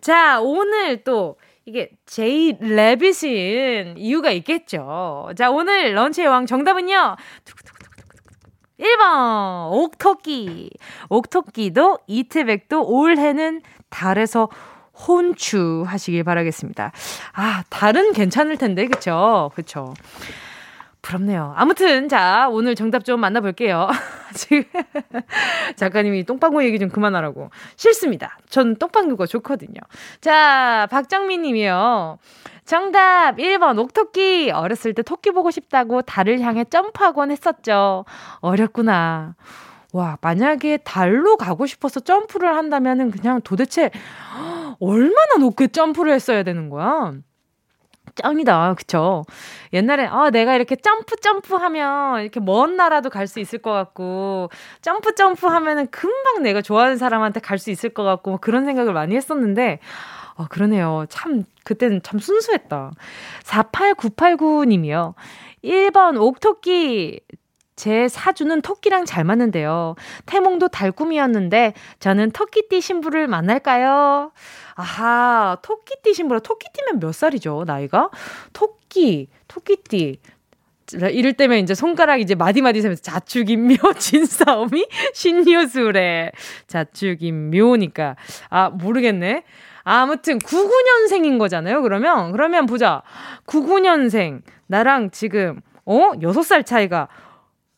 [0.00, 1.36] 자 오늘 또
[1.68, 5.28] 이게 제이 레빗인 이유가 있겠죠.
[5.36, 7.16] 자, 오늘 런치의 왕 정답은요.
[8.80, 10.70] 1번, 옥토끼.
[11.10, 14.48] 옥토끼도 이트백도 올해는 달에서
[14.94, 16.90] 혼추 하시길 바라겠습니다.
[17.34, 19.50] 아, 달은 괜찮을 텐데, 그쵸?
[19.54, 19.92] 그쵸.
[21.02, 21.54] 부럽네요.
[21.56, 23.88] 아무튼, 자, 오늘 정답 좀 만나볼게요.
[24.34, 24.64] 지금,
[25.76, 27.50] 작가님이 똥방구 얘기 좀 그만하라고.
[27.76, 28.38] 싫습니다.
[28.48, 29.80] 전 똥방구가 좋거든요.
[30.20, 32.18] 자, 박정민 님이요.
[32.64, 34.50] 정답 1번, 옥토끼.
[34.50, 38.04] 어렸을 때 토끼 보고 싶다고 달을 향해 점프하곤 했었죠.
[38.40, 39.36] 어렸구나.
[39.92, 43.90] 와, 만약에 달로 가고 싶어서 점프를 한다면은 그냥 도대체
[44.80, 47.14] 얼마나 높게 점프를 했어야 되는 거야?
[48.18, 48.74] 짱이다.
[48.74, 49.24] 그쵸?
[49.72, 54.50] 옛날에, 아, 내가 이렇게 점프, 점프 하면 이렇게 먼 나라도 갈 수 있을 것 같고,
[54.82, 58.92] 점프, 점프 하면은 금방 내가 좋아하는 사람한테 갈 수 있을 것 같고, 뭐 그런 생각을
[58.92, 59.78] 많이 했었는데,
[60.36, 61.06] 아, 그러네요.
[61.08, 62.92] 참, 그때는 참 순수했다.
[63.44, 65.14] 48989님이요.
[65.64, 67.20] 1번 옥토끼.
[67.76, 69.94] 제 사주는 토끼랑 잘 맞는데요.
[70.26, 74.32] 태몽도 달꿈이었는데 저는 토끼띠 신부를 만날까요?
[74.78, 78.10] 아하, 토끼띠 신부라 토끼띠면 몇 살이죠, 나이가?
[78.52, 80.20] 토끼, 토끼띠.
[81.12, 86.30] 이럴 때면 이제 손가락 이제 마디마디 세면서 자축인묘 진싸움이 신유술에
[86.68, 88.14] 자축인묘니까.
[88.50, 89.42] 아 모르겠네.
[89.82, 92.30] 아무튼 99년생인 거잖아요 그러면.
[92.30, 93.02] 그러면 보자.
[93.46, 94.42] 99년생.
[94.68, 96.12] 나랑 지금 어?
[96.20, 97.08] 6살 차이가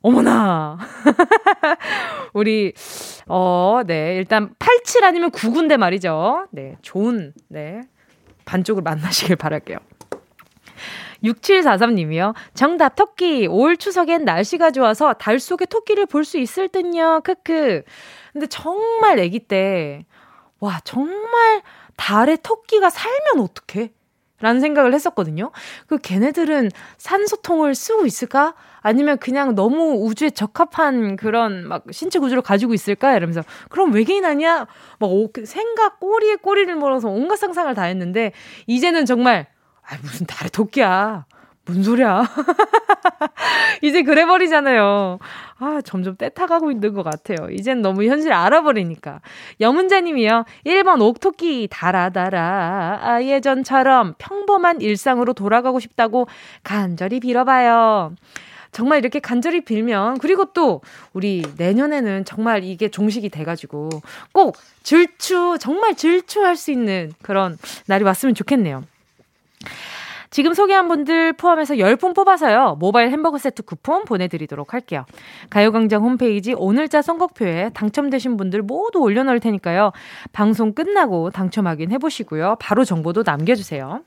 [0.03, 0.79] 어머나.
[2.33, 2.73] 우리,
[3.27, 4.17] 어, 네.
[4.17, 6.47] 일단 87 아니면 9군데 말이죠.
[6.51, 6.77] 네.
[6.83, 7.83] 좋은, 네.
[8.47, 9.79] 반쪽을 만나시길 바랄게요.
[11.23, 12.35] 6743님이요.
[12.55, 13.47] 정답, 토끼.
[13.47, 17.21] 올 추석엔 날씨가 좋아서 달 속에 토끼를 볼 수 있을 듯요.
[17.23, 17.83] 크크.
[18.33, 20.07] 근데 정말 아기 때,
[20.61, 21.61] 와, 정말
[21.97, 23.93] 달에 토끼가 살면 어떡해?
[24.41, 25.51] 라는 생각을 했었거든요.
[25.87, 28.55] 그 걔네들은 산소통을 쓰고 있을까?
[28.83, 33.17] 아니면 그냥 너무 우주에 적합한 그런 막 신체 구조를 가지고 있을까?
[33.17, 34.67] 이러면서 그럼 외계인 아니야?
[34.99, 38.33] 막그 생각 꼬리에 꼬리를 물어서 온갖 상상을 다 했는데
[38.67, 39.47] 이제는 정말
[39.83, 41.27] 아 무슨 달에 토끼야.
[41.67, 42.25] 무슨 소리야.
[43.83, 45.19] 이제 그래 버리잖아요.
[45.59, 47.49] 아, 점점 떼타가고 있는 것 같아요.
[47.51, 49.21] 이젠 너무 현실 알아버리니까.
[49.61, 50.45] 여문자님이요.
[50.67, 56.27] 1번 옥토끼 달아 달아 아, 예전처럼 평범한 일상으로 돌아가고 싶다고
[56.65, 58.15] 간절히 빌어봐요.
[58.73, 60.81] 정말 이렇게 간절히 빌면 그리고 또
[61.13, 63.91] 우리 내년에는 정말 이게 종식이 돼가지고
[64.33, 67.57] 꼭 질추 정말 질추할 수 있는 그런
[67.87, 68.85] 날이 왔으면 좋겠네요.
[70.31, 72.77] 지금 소개한 분들 포함해서 10분 뽑아서요.
[72.79, 75.05] 모바일 햄버거 세트 쿠폰 보내드리도록 할게요.
[75.51, 79.91] 가요광장 홈페이지 오늘자 선곡표에 당첨되신 분들 모두 올려놓을 테니까요.
[80.33, 82.57] 방송 끝나고 당첨 확인해보시고요.
[82.61, 84.03] 바로 정보도 남겨주세요.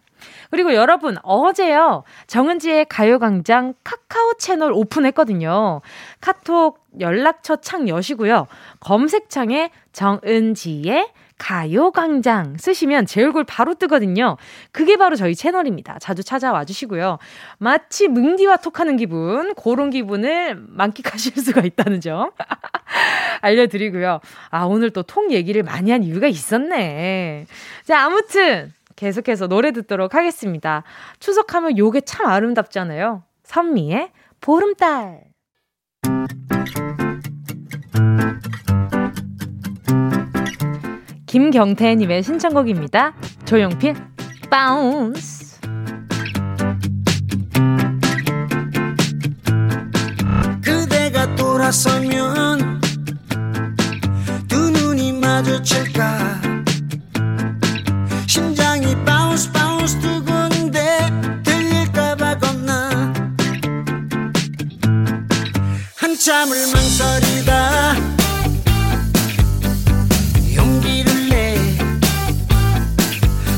[0.51, 5.81] 그리고 여러분, 어제요, 정은지의 가요광장 카카오 채널 오픈했거든요.
[6.21, 8.47] 카톡 연락처 창 여시고요.
[8.79, 11.09] 검색창에 정은지의
[11.39, 14.37] 가요광장 쓰시면 제 얼굴 바로 뜨거든요.
[14.71, 15.97] 그게 바로 저희 채널입니다.
[15.99, 17.17] 자주 찾아와 주시고요.
[17.57, 22.31] 마치 뭉디와 톡하는 기분, 그런 기분을 만끽하실 수가 있다는 점
[23.41, 24.19] 알려드리고요.
[24.51, 27.45] 아, 오늘 또 통 얘기를 많이 한 이유가 있었네.
[27.83, 28.71] 자, 아무튼
[29.03, 30.83] 계속해서 노래 듣도록 하겠습니다.
[31.19, 33.23] 추석하면 요게 참 아름답잖아요.
[33.43, 35.25] 선미의 보름달.
[41.25, 43.13] 김경태님의 신청곡입니다.
[43.43, 43.93] 조용필,
[44.49, 45.59] 바운스.
[50.63, 52.79] 그대가 돌아서면
[54.47, 56.42] 두 눈이 마주칠까
[66.23, 67.95] 잠을 망설이다.
[70.55, 71.57] 용기를 내.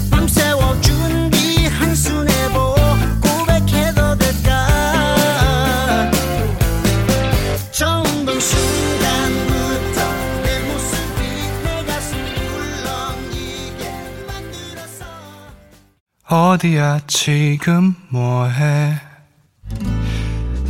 [0.10, 2.74] 밤새워 준비 한순 해보
[3.22, 6.12] 고백해도 될까?
[7.70, 10.02] 처음 본 순간부터
[10.42, 11.22] 내 모습이
[11.66, 13.84] 내 가슴 울렁이게
[14.26, 15.06] 만들었어
[16.28, 19.15] 어디야 지금 뭐해?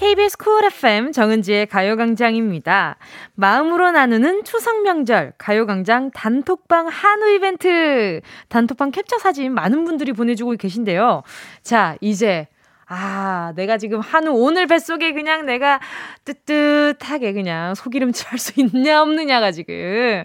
[0.00, 2.96] KBS 쿨 FM 정은지의 가요광장입니다.
[3.34, 11.22] 마음으로 나누는 추석 명절 가요광장 단톡방 한우 이벤트 단톡방 캡처 사진 많은 분들이 보내주고 계신데요.
[11.62, 12.48] 자 이제
[12.86, 15.80] 아, 내가 지금 한우 오늘 뱃속에 그냥 내가
[16.24, 20.24] 뜨뜻하게 그냥 소기름칠 할 수 있냐 없느냐가 지금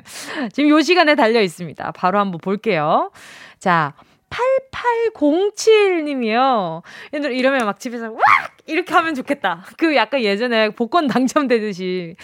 [0.53, 1.91] 지금 요 시간에 달려 있습니다.
[1.91, 3.11] 바로 한번 볼게요.
[3.59, 3.93] 자,
[4.29, 6.81] 8807님이요.
[7.13, 8.21] 이러면 막 집에서 왁!
[8.65, 9.63] 이렇게 하면 좋겠다.
[9.77, 12.15] 그 약간 예전에 복권 당첨되듯이.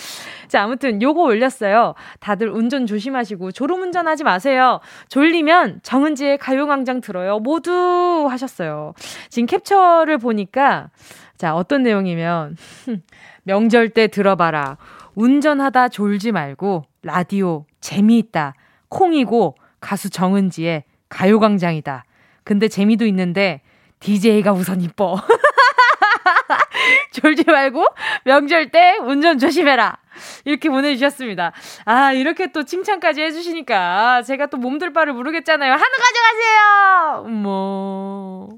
[0.47, 1.93] 자, 아무튼 요거 올렸어요.
[2.19, 4.79] 다들 운전 조심하시고 졸음 운전 하지 마세요.
[5.09, 7.39] 졸리면 정은지의 가요광장 들어요.
[7.39, 8.93] 모두 하셨어요.
[9.29, 10.89] 지금 캡처를 보니까
[11.37, 12.57] 자, 어떤 내용이면
[13.43, 14.77] 명절 때 들어봐라.
[15.15, 18.53] 운전하다 졸지 말고 라디오 재미있다.
[18.89, 22.05] 콩이고 가수 정은지의 가요광장이다.
[22.43, 23.61] 근데 재미도 있는데
[23.99, 25.21] DJ가 우선 이뻐.
[27.13, 27.85] 졸지 말고
[28.25, 29.97] 명절 때 운전 조심해라.
[30.45, 31.51] 이렇게 보내주셨습니다.
[31.85, 35.71] 아, 이렇게 또 칭찬까지 해주시니까 제가 또 몸둘 바를 모르겠잖아요.
[35.71, 37.29] 하나 가져가세요!
[37.29, 38.49] 뭐.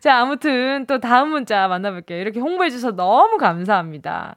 [0.00, 2.20] 자, 아무튼 또 다음 문자 만나볼게요.
[2.20, 4.36] 이렇게 홍보해주셔서 너무 감사합니다.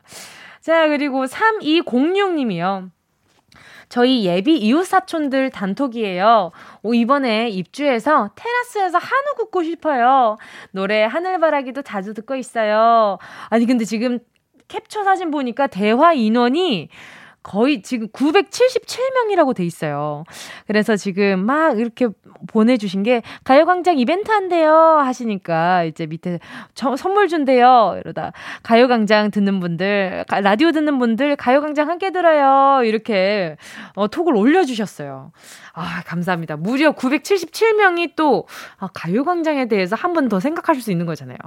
[0.59, 2.89] 자, 그리고 3206님이요.
[3.91, 6.51] 저희 예비 이웃 사촌들 단톡이에요.
[6.81, 10.37] 오, 이번에 입주해서 테라스에서 한우 굽고 싶어요.
[10.71, 13.17] 노래 하늘바라기도 자주 듣고 있어요.
[13.49, 14.19] 아니 근데 지금
[14.69, 16.87] 캡처 사진 보니까 대화 인원이
[17.43, 20.23] 거의 지금 977명이라고 돼 있어요.
[20.67, 22.07] 그래서 지금 막 이렇게
[22.47, 26.39] 보내주신 게 가요광장 이벤트 한대요 하시니까 이제 밑에
[26.75, 27.99] 저, 선물 준대요.
[28.03, 28.31] 이러다
[28.63, 32.83] 가요광장 듣는 분들, 라디오 듣는 분들 가요광장 함께 들어요.
[32.83, 33.57] 이렇게
[33.95, 35.31] 어, 톡을 올려주셨어요.
[35.73, 36.57] 아, 감사합니다.
[36.57, 41.37] 무려 977명이 또 아, 가요광장에 대해서 한 번 더 생각하실 수 있는 거잖아요.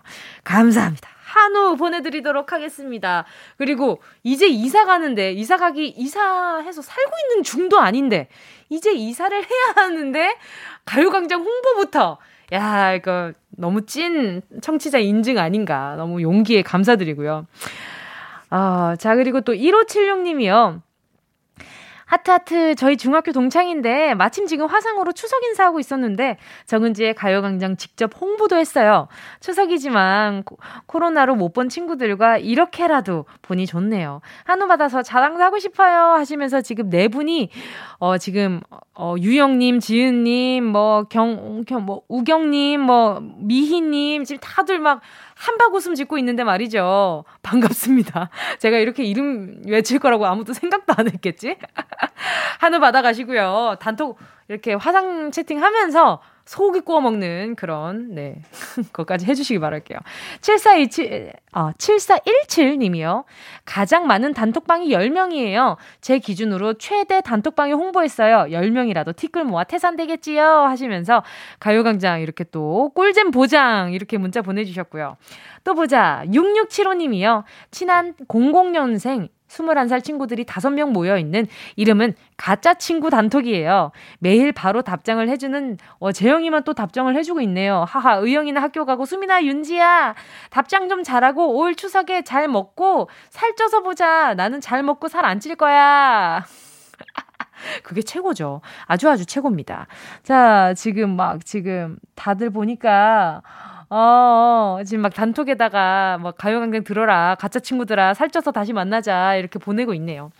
[0.42, 1.08] 감사합니다.
[1.34, 3.24] 한우 보내드리도록 하겠습니다.
[3.56, 8.28] 그리고 이제 이사 가는데, 이사 가기, 이사해서 살고 있는 중도 아닌데,
[8.68, 10.36] 이제 이사를 해야 하는데,
[10.84, 12.18] 가요광장 홍보부터.
[12.52, 15.96] 야, 이거 너무 찐 청취자 인증 아닌가.
[15.96, 17.46] 너무 용기에 감사드리고요.
[18.50, 20.82] 아, 자, 그리고 또 1576님이요.
[22.14, 29.08] 하트하트 저희 중학교 동창인데 마침 지금 화상으로 추석 인사하고 있었는데 정은지의 가요광장 직접 홍보도 했어요.
[29.40, 34.20] 추석이지만 코, 코로나로 못 본 친구들과 이렇게라도 보니 좋네요.
[34.42, 37.48] 한우 받아서 자랑도 하고 싶어요 하시면서 지금 네 분이
[37.98, 38.60] 어 지금
[38.96, 45.00] 어 유영님, 지은님, 뭐 경, 경, 뭐 우경님, 뭐 미희님 지금 다들 막
[45.44, 47.24] 한박 웃음 짓고 있는데 말이죠.
[47.42, 48.30] 반갑습니다.
[48.60, 51.58] 제가 이렇게 이름 외칠 거라고 아무도 생각도 안 했겠지?
[52.60, 53.76] 한우 받아가시고요.
[53.78, 54.18] 단톡
[54.48, 58.42] 이렇게 화상 채팅하면서 소고기 구워 먹는 그런, 네.
[58.92, 59.98] 그것까지 해주시기 바랄게요.
[60.40, 63.24] 7427, 아, 7417님이요.
[63.64, 65.76] 가장 많은 단톡방이 10명이에요.
[66.00, 68.46] 제 기준으로 최대 단톡방에 홍보했어요.
[68.50, 70.44] 10명이라도 티끌 모아 태산되겠지요.
[70.44, 71.22] 하시면서
[71.60, 75.16] 가요광장 이렇게 또 꿀잼 보장 이렇게 문자 보내주셨고요.
[75.64, 76.22] 또 보자.
[76.26, 77.44] 6675님이요.
[77.70, 81.46] 친한 00년생 21살 친구들이 5명 모여 있는
[81.76, 83.92] 이름은 가짜 친구 단톡이에요.
[84.18, 87.84] 매일 바로 답장을 해주는 어, 재영이만 또 답장을 해주고 있네요.
[87.88, 90.14] 하하, 의영이나 학교 가고 수민아, 윤지야
[90.50, 94.34] 답장 좀 잘하고 올 추석에 잘 먹고 살쪄서 보자.
[94.34, 96.44] 나는 잘 먹고 살 안 찔 거야.
[97.82, 98.60] 그게 최고죠.
[98.86, 99.86] 아주 아주 최고입니다.
[100.22, 103.42] 자, 지금 막 지금 다들 보니까
[103.96, 107.36] 어, 어, 지금 막 단톡에다가 뭐 가요광장 들어라.
[107.38, 108.14] 가짜 친구들아.
[108.14, 109.36] 살쪄서 다시 만나자.
[109.36, 110.32] 이렇게 보내고 있네요.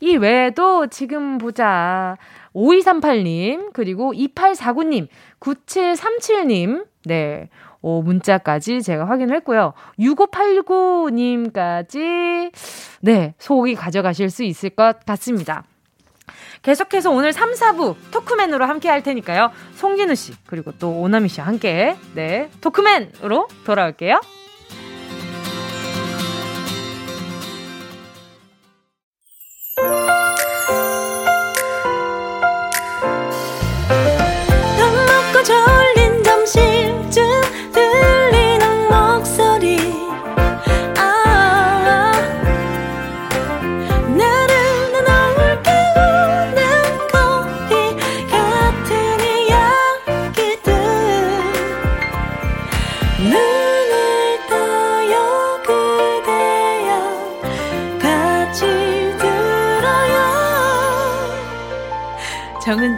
[0.00, 2.18] 이 외에도 지금 보자.
[2.52, 5.08] 5238님, 그리고 2849님,
[5.40, 7.48] 9737님, 네.
[7.80, 9.72] 오, 문자까지 제가 확인을 했고요.
[9.98, 12.52] 6589님까지,
[13.00, 15.64] 네, 소고기 가져가실 수 있을 것 같습니다.
[16.62, 19.50] 계속해서 오늘 3, 4부 토크맨으로 함께 할 테니까요.
[19.76, 24.20] 송진우 씨, 그리고 또 오나미 씨와 함께, 네, 토크맨으로 돌아올게요.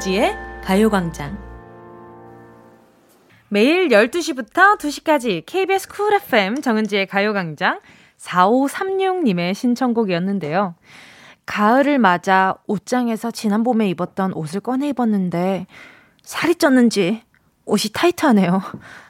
[0.02, 1.38] 정은지의 가요광장.
[3.48, 7.80] 매일 12시부터 2시까지 KBS Cool FM 정은지의 가요광장
[8.18, 10.74] 4536님의 신청곡이었는데요.
[11.46, 15.66] 가을을 맞아 옷장에서 지난 봄에 입었던 옷을 꺼내 입었는데
[16.22, 17.20] 살이 쪘는지
[17.64, 18.60] 옷이 타이트하네요.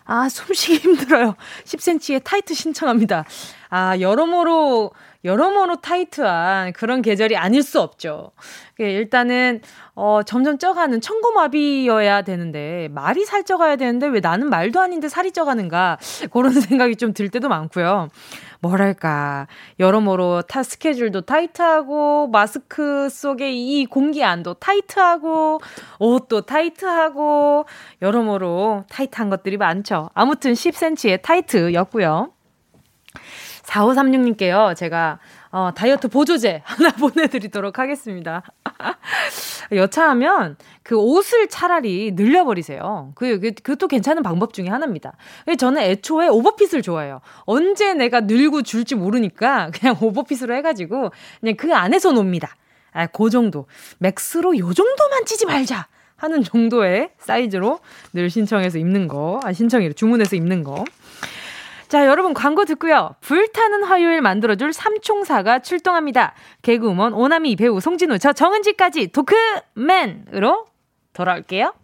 [0.04, 1.36] 아, 숨쉬기 힘들어요.
[1.64, 3.24] 10cm의 타이트 신청합니다.
[3.70, 4.90] 아, 여러모로,
[5.24, 8.32] 여러모로 타이트한 그런 계절이 아닐 수 없죠.
[8.80, 9.60] 예, 일단은,
[9.94, 15.98] 어, 점점 쪄가는 청고마비여야 되는데, 말이 살 쪄가야 되는데, 왜 나는 말도 아닌데 살이 쪄가는가?
[16.32, 18.08] 그런 생각이 좀 들 때도 많고요.
[18.60, 19.46] 뭐랄까,
[19.78, 25.60] 여러모로 타 스케줄도 타이트하고, 마스크 속에 이 공기 안도 타이트하고,
[26.00, 27.66] 옷도 타이트하고,
[28.00, 30.10] 여러모로 타이트한 것들이 많죠.
[30.14, 32.30] 아무튼 10cm의 타이트였고요.
[33.62, 35.18] 4536님께요, 제가,
[35.50, 38.42] 어, 다이어트 보조제 하나 보내드리도록 하겠습니다.
[39.72, 43.12] 여차하면 그 옷을 차라리 늘려버리세요.
[43.14, 45.12] 그, 그, 그것도 괜찮은 방법 중에 하나입니다.
[45.58, 47.20] 저는 애초에 오버핏을 좋아해요.
[47.44, 51.10] 언제 내가 늘고 줄지 모르니까 그냥 오버핏으로 해가지고
[51.40, 52.56] 그냥 그 안에서 놉니다.
[52.92, 53.66] 아, 그 정도.
[53.98, 55.86] 맥스로 요 정도만 찌지 말자.
[56.22, 57.80] 하는 정도의 사이즈로
[58.12, 60.84] 늘 신청해서 입는 거, 아, 신청이로 주문해서 입는 거.
[61.92, 63.16] 자, 여러분 광고 듣고요.
[63.20, 66.32] 불타는 화요일 만들어줄 삼총사가 출동합니다.
[66.62, 70.64] 개그우먼 오나미 배우 송진우 저 정은지까지 토크맨으로
[71.12, 71.74] 돌아올게요.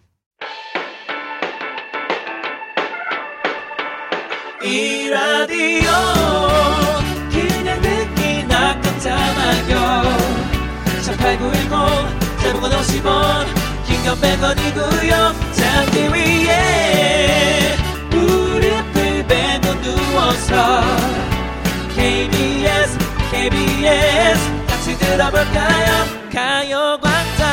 [4.65, 5.91] 이 라디오
[7.31, 10.17] 그냥 듣기나 깜짝마요
[10.95, 13.45] 18910 대목원 50원
[13.87, 16.79] 긴건 100원이고요 잠기 위에
[17.29, 17.88] 무릎을 베고
[19.89, 20.83] 누워서
[21.95, 22.99] KBS
[23.31, 26.05] KBS 같이 들어볼까요?
[26.33, 27.49] 가요광장.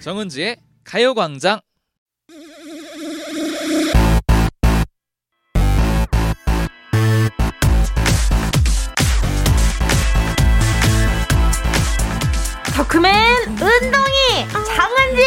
[0.00, 1.60] 정은지의 가요광장.
[12.76, 13.12] 더크맨
[13.48, 15.22] 운동이 장은지!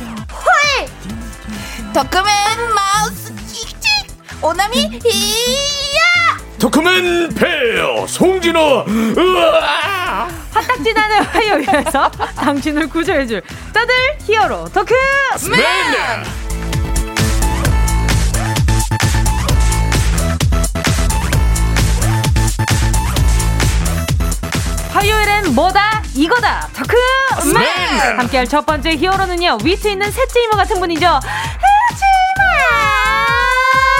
[0.00, 0.15] 홀
[1.96, 2.24] 더크맨
[2.74, 3.88] 마우스 칙칙
[4.42, 6.38] 오나미 히야!
[6.58, 8.84] 더크맨 페어 송진호
[9.16, 10.28] 으아!
[10.52, 13.40] 화딱지 나는 화요일에서 당신을 구조해줄
[13.72, 13.94] 떠들
[14.26, 15.56] 히어로 더크맨
[24.96, 26.02] 화요일엔 뭐다?
[26.14, 26.68] 이거다.
[26.72, 31.06] 더크맨 함께할 첫 번째 히어로는요 위트 있는 셋째 이모 같은 분이죠.
[31.06, 31.22] 하지마!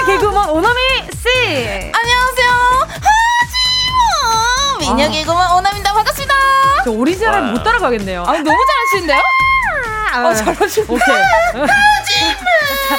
[0.07, 0.81] 개그우먼 오나미
[1.13, 1.93] 씨!
[1.93, 2.49] 안녕하세요.
[4.81, 4.97] 하지마!
[4.97, 5.93] 미녀 개그우먼 오나미입니다.
[5.93, 6.35] 반갑습니다.
[6.85, 8.23] 저 오리지널 못 따라가겠네요.
[8.23, 8.57] 아 너무
[8.91, 9.21] 잘하시는데요?
[10.15, 11.15] 아, 잘하시네 오케이.
[11.53, 12.97] 자,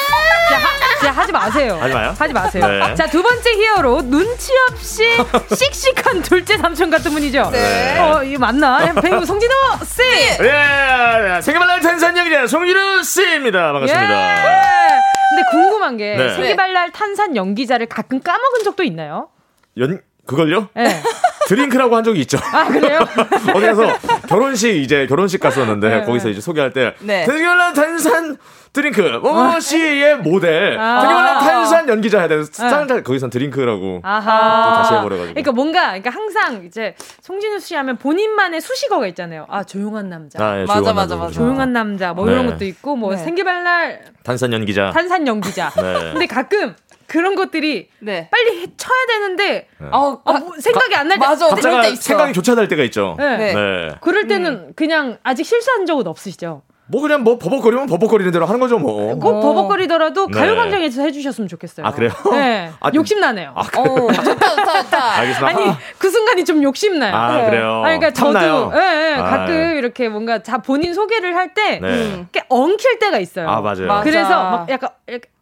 [0.97, 1.77] 하, 자, 하지 마세요.
[1.79, 2.15] 하지 마요?
[2.17, 2.67] 하지 마세요.
[2.67, 2.95] 네.
[2.95, 5.03] 자, 두 번째 히어로, 눈치 없이
[5.55, 7.49] 씩씩한 둘째 삼촌 같은 분이죠.
[7.51, 7.99] 네.
[7.99, 8.93] 어, 이거 맞나?
[9.01, 9.53] 배우 송진호
[9.85, 10.01] 씨!
[10.43, 15.01] 예 생기발랄 탄산 연기자 송진호 씨입니다 반갑습니다 예.
[15.29, 16.33] 근데 궁금한 게, 네.
[16.35, 19.29] 생기발랄 탄산 연기자를 가끔 까먹은 적도 있나요?
[19.77, 20.69] 연 그걸요?
[20.77, 21.01] 예.
[21.47, 22.37] 드링크라고 한 적이 있죠.
[22.53, 22.99] 아, 그래요?
[23.55, 26.03] 어디 가서 결혼식 이제 결혼식 갔었는데 네.
[26.03, 27.25] 거기서 이제 소개할 때 네.
[27.25, 28.37] 생기발랄 탄산
[28.73, 30.99] 드링크 뭐뭐 씨의 모델 아.
[31.01, 34.63] 생기발랄 탄산 연기자 해야 되는 쌍자 거기선 드링크라고 아하.
[34.63, 35.33] 또 다시 해버려가지고.
[35.33, 39.45] 그러니까 뭔가, 그러니까 항상 이제 송진우 씨 하면 본인만의 수식어가 있잖아요.
[39.49, 40.43] 아, 조용한 남자.
[40.43, 41.15] 아, 예, 맞아, 조용한 맞아.
[41.15, 41.31] 맞아.
[41.31, 42.33] 조용한 남자, 뭐 네.
[42.33, 43.17] 이런 것도 있고, 뭐 네.
[43.17, 44.91] 생기발랄 탄산 연기자.
[44.91, 45.69] 탄산 연기자.
[45.77, 46.11] 네.
[46.11, 46.75] 근데 가끔
[47.07, 51.25] 그런 것들이 네 빨리 해- 쳐야 되는데 어, 아, 뭐 생각이 안 날 때.
[51.25, 53.15] 맞아 그럴 때 있어 생각이 교차될 때가 있죠.
[53.17, 53.37] 네.
[53.37, 53.53] 네.
[53.53, 53.89] 네.
[54.01, 56.63] 그럴 때는 그냥 아직 실수한 적은 없으시죠?
[56.89, 59.13] 뭐 그냥 뭐 버벅거리면 버벅거리는 대로 하는 거죠 뭐.
[59.19, 59.41] 꼭 어.
[59.41, 60.39] 버벅거리더라도 네.
[60.39, 61.85] 가요광장에서 해주셨으면 좋겠어요.
[61.85, 62.11] 아, 그래요?
[62.31, 62.71] 네.
[62.79, 63.51] 아, 욕심 나네요.
[63.55, 64.23] 아, 어 좋다
[64.55, 65.47] 좋다 좋다 알겠습니다.
[65.47, 67.13] 아니 그 순간이 좀 욕심 나요.
[67.15, 67.49] 아, 네.
[67.49, 67.81] 그래요?
[67.85, 68.69] 아니, 그러니까 탐나요?
[68.71, 69.77] 저도 예, 예, 아, 가끔 예.
[69.77, 72.25] 이렇게 뭔가 자 본인 소개를 할때 네.
[72.31, 73.49] 꽤 엉킬 때가 있어요.
[73.49, 73.85] 아 맞아요.
[73.87, 74.03] 맞아.
[74.03, 75.36] 그래서 막 약간 이렇게 아,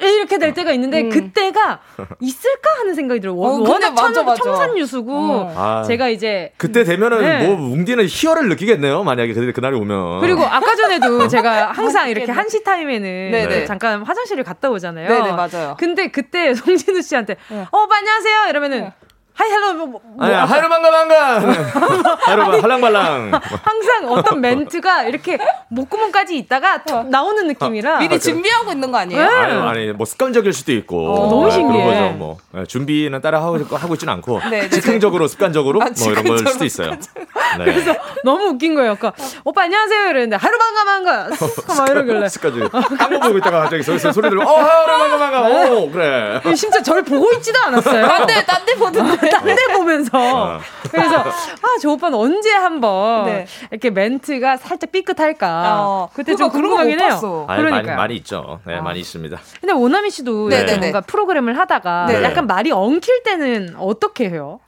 [0.00, 1.10] 이렇게 될 때가 있는데 음.
[1.10, 1.80] 그때가
[2.20, 3.36] 있을까 하는 생각이 들어요.
[3.36, 4.42] 어, 워낙 맞아, 청, 맞아.
[4.42, 5.54] 청산 유수고 어.
[5.56, 5.82] 아.
[5.82, 7.46] 제가 이제 그때 되면은 네.
[7.46, 9.02] 뭐 웅디는 희열을 느끼겠네요.
[9.02, 10.20] 만약에 그 그날이 오면.
[10.20, 12.30] 그리고 아까 전에도 제가 항상 아, 이렇게.
[12.30, 13.64] 한시 타임에는 네네.
[13.66, 15.08] 잠깐 화장실을 갔다 오잖아요.
[15.08, 17.66] 네네 맞아요 근데 그때 송진우 씨한테 네.
[17.72, 18.90] 어 안녕하세요 이러면은
[19.38, 21.38] 하이 헬로 뭐, 뭐, 뭐 아니, 아까 반가.
[22.18, 23.40] 하이로 반 할랑발랑.
[23.62, 29.24] 항상 어떤 멘트가 이렇게 목구멍까지 있다가 툭 나오는 느낌이라 미리 준비하고 있는 거 아니에요?
[29.24, 29.36] 네.
[29.36, 31.14] 아니, 아니, 뭐 습관적일 수도 있고.
[31.14, 31.84] 어, 너무 아, 신기해.
[31.84, 32.16] 그런 거죠.
[32.18, 36.24] 뭐 네, 준비는 따라 하고 하고 있지는 않고 네, 네, 즉흥적으로 습관적으로 아, 뭐 이런
[36.24, 36.90] 걸 수도 있어요.
[36.90, 37.64] 네.
[37.64, 38.96] 그래서 너무 웃긴 거예요.
[38.96, 39.12] 그러니까
[39.44, 41.36] 오빠 안녕하세요 이랬는데 하루 반가만 거.
[41.76, 42.28] 막 이러길래.
[42.38, 42.60] 스까지
[42.98, 45.40] 한번 보고 있다가 갑자기 소리 소리 들으면 어 하루 반가 반가.
[45.46, 46.40] 어 그래.
[46.56, 48.04] 진짜 저를 보고 있지도 않았어요.
[48.04, 49.27] 딴데 딴데 보던데.
[49.30, 50.10] 딴 데 보면서.
[50.18, 50.60] 어.
[50.90, 53.46] 그래서 아 저 오빠는 언제 한번 네.
[53.70, 55.76] 이렇게 멘트가 살짝 삐끗할까.
[55.80, 57.08] 어, 그때 좀 그러니까 궁금하긴 해요.
[57.10, 57.44] 봤어.
[57.48, 57.86] 아니, 많이.
[57.88, 58.60] 많이 있죠.
[58.66, 59.38] 네 많이 있습니다.
[59.60, 60.78] 근데 오나미 씨도 네, 네, 네.
[60.78, 62.22] 뭔가 프로그램을 하다가 네.
[62.24, 64.58] 약간 말이 엉킬 때는 어떻게 해요?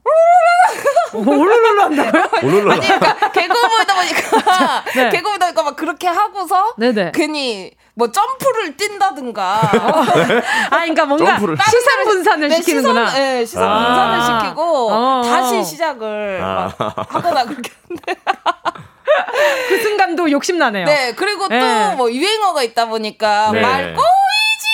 [1.12, 2.24] 오르르르 한다고요?
[2.44, 5.10] 오늘로 아니 그러니까 개그우먼이다 보니까 네.
[5.10, 7.12] 개그우먼이다 보니까 막 그렇게 하고서 네네.
[7.14, 9.42] 괜히 뭐 점프를 뛴다든가
[10.70, 11.56] 아, 그러니까 뭔가 점프를.
[11.58, 13.06] 시선 분산을 네, 시키는구나.
[13.06, 13.86] 시선, 네, 시선 아.
[13.86, 15.22] 분산을 시키고 어.
[15.24, 16.72] 다시 시작을 아.
[16.78, 18.20] 막 하거나 그렇게 하는데
[19.68, 20.86] 그 순간도 욕심 나네요.
[20.86, 21.58] 네 그리고 네.
[21.96, 23.60] 또뭐 유행어가 있다 보니까 네.
[23.60, 24.66] 말 꼬이지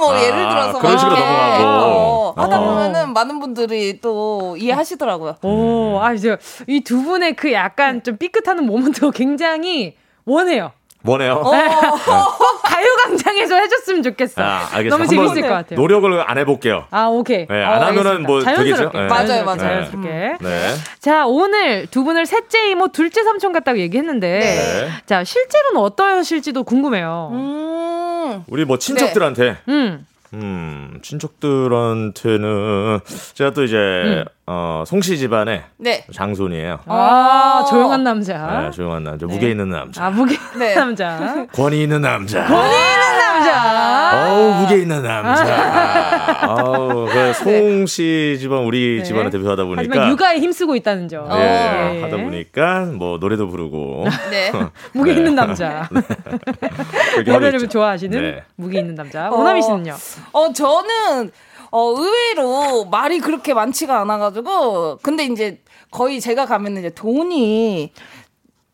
[0.00, 1.64] 마뭐 아, 예를 들어서 그런 막 식으로 넘어가고.
[1.64, 2.64] 어, 하다 어.
[2.64, 5.36] 보면은 많은 분들이 또 이해하시더라고요.
[5.42, 10.72] 오, 아, 이제 이 두 분의 그 약간 좀 삐끗하는 모먼트가 굉장히 원해요.
[11.04, 11.34] 뭐네요.
[11.34, 14.42] 어, 꼭 가요광장에서 해줬으면 좋겠어.
[14.42, 14.96] 아, 알겠습니다.
[14.96, 15.78] 너무 재밌을 것 같아요.
[15.78, 16.86] 노력을 안 해볼게요.
[16.90, 17.46] 아, 오케이.
[17.46, 18.26] 네, 어, 안 하면은 알겠습니다.
[18.26, 18.74] 뭐 자연스럽게.
[18.74, 18.90] 되겠죠?
[18.98, 19.06] 네.
[19.06, 19.58] 맞아요, 맞아요.
[19.58, 20.08] 자연스럽게.
[20.40, 20.74] 네.
[21.00, 24.88] 자, 오늘 두 분을 셋째 이모, 둘째 삼촌 같다고 얘기했는데, 네.
[25.04, 27.30] 자, 실제로는 어떠실지도 궁금해요.
[27.32, 28.44] 음.
[28.48, 30.06] 우리 뭐 친척들한테 음.
[30.34, 33.00] 음, 친척들한테는
[33.34, 34.24] 제가 또 이제 음.
[34.46, 36.04] 어, 송씨 집안의 네.
[36.12, 36.80] 장손이에요.
[36.86, 37.64] 아, 어.
[37.70, 38.60] 조용한 남자.
[38.62, 40.74] 네, 조용한 남자, 무게 있는 남자, 아, 무게 네.
[40.74, 41.46] 남자.
[41.52, 42.44] 권위 있는 남자.
[42.46, 43.93] 권위 있는 남자.
[44.14, 46.38] 어우 무게 있는 남자.
[46.40, 49.02] 아우 그 송씨 집안 우리 네.
[49.04, 51.28] 집안을 대표하다 보니까 하지만 육아에 힘쓰고 있다는 점.
[51.32, 52.02] 예, 예.
[52.02, 54.52] 하다 보니까 뭐 노래도 부르고 네.
[54.94, 55.18] 무게 네.
[55.18, 55.88] 있는 남자.
[55.90, 57.68] 하고 노래를.
[57.68, 58.42] 좋아하시는 네.
[58.56, 59.28] 무게 있는 남자.
[59.30, 59.34] 어.
[59.36, 59.94] 오나미 씨는요?
[60.32, 61.30] 어, 저는,
[61.70, 65.60] 어, 의외로 말이 그렇게 많지가 않아가지고, 근데 이제
[65.90, 67.92] 거의 제가 가면 이제 돈이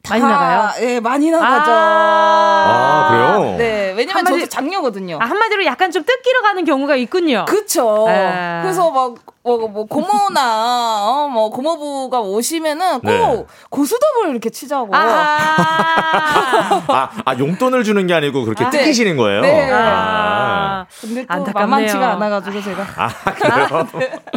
[0.08, 0.70] 많이 다, 나가요?
[0.86, 1.70] 예, 많이 나가죠.
[1.72, 3.56] 아, 그래요?
[3.58, 5.18] 네, 왜냐면 한마디- 저도 장녀거든요.
[5.20, 7.44] 아, 한마디로 약간 좀 뜯기러 가는 경우가 있군요.
[7.46, 8.06] 그쵸.
[8.08, 8.60] 아.
[8.62, 9.14] 그래서 막,
[9.58, 13.46] 뭐, 뭐 고모나, 어, 뭐, 고모부가 오시면은 꼭 네.
[13.70, 14.94] 고수톱을 이렇게 치자고.
[14.94, 16.82] 아하.
[16.88, 19.40] 아, 아 용돈을 주는 게 아니고 그렇게 아, 뜯기시는 거예요.
[19.42, 19.70] 네.
[19.72, 21.68] 아, 근데 또 안타깝네요.
[21.68, 22.86] 만만치가 않아가지고 제가.
[22.96, 23.88] 아, 그래요?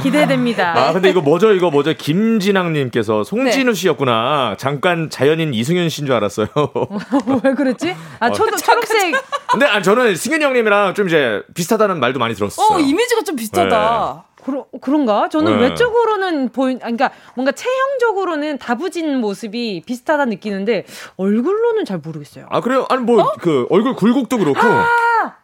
[0.02, 0.74] 기대됩니다.
[0.78, 1.54] 아, 근데 이거 뭐죠?
[1.54, 1.94] 이거 뭐죠?
[1.94, 3.74] 김진학님께서 송진우 네.
[3.74, 4.56] 씨였구나.
[4.58, 6.48] 잠깐 자연인 이승윤 씨인 줄 알았어요.
[7.44, 7.96] 왜 그랬지?
[8.20, 9.16] 아, 초, 초록색.
[9.52, 12.68] 근데 아, 저는 승윤 형님이랑 좀 이제 비슷하다는 말도 많이 들었어요.
[12.68, 14.24] 어, 이미지가 좀 비슷하다.
[14.44, 15.30] 그러, 그런가?
[15.30, 15.70] 저는 네.
[15.70, 20.86] 외적으로는 보인, 아, 그러니까 뭔가 체형적으로는 다부진 모습이 비슷하다 느끼는데
[21.18, 22.48] 얼굴로는 잘 모르겠어요.
[22.50, 22.86] 아, 그래요?
[22.90, 24.60] 아니, 뭐, 그, 얼굴 굴곡도 그렇고.
[24.60, 25.36] 아,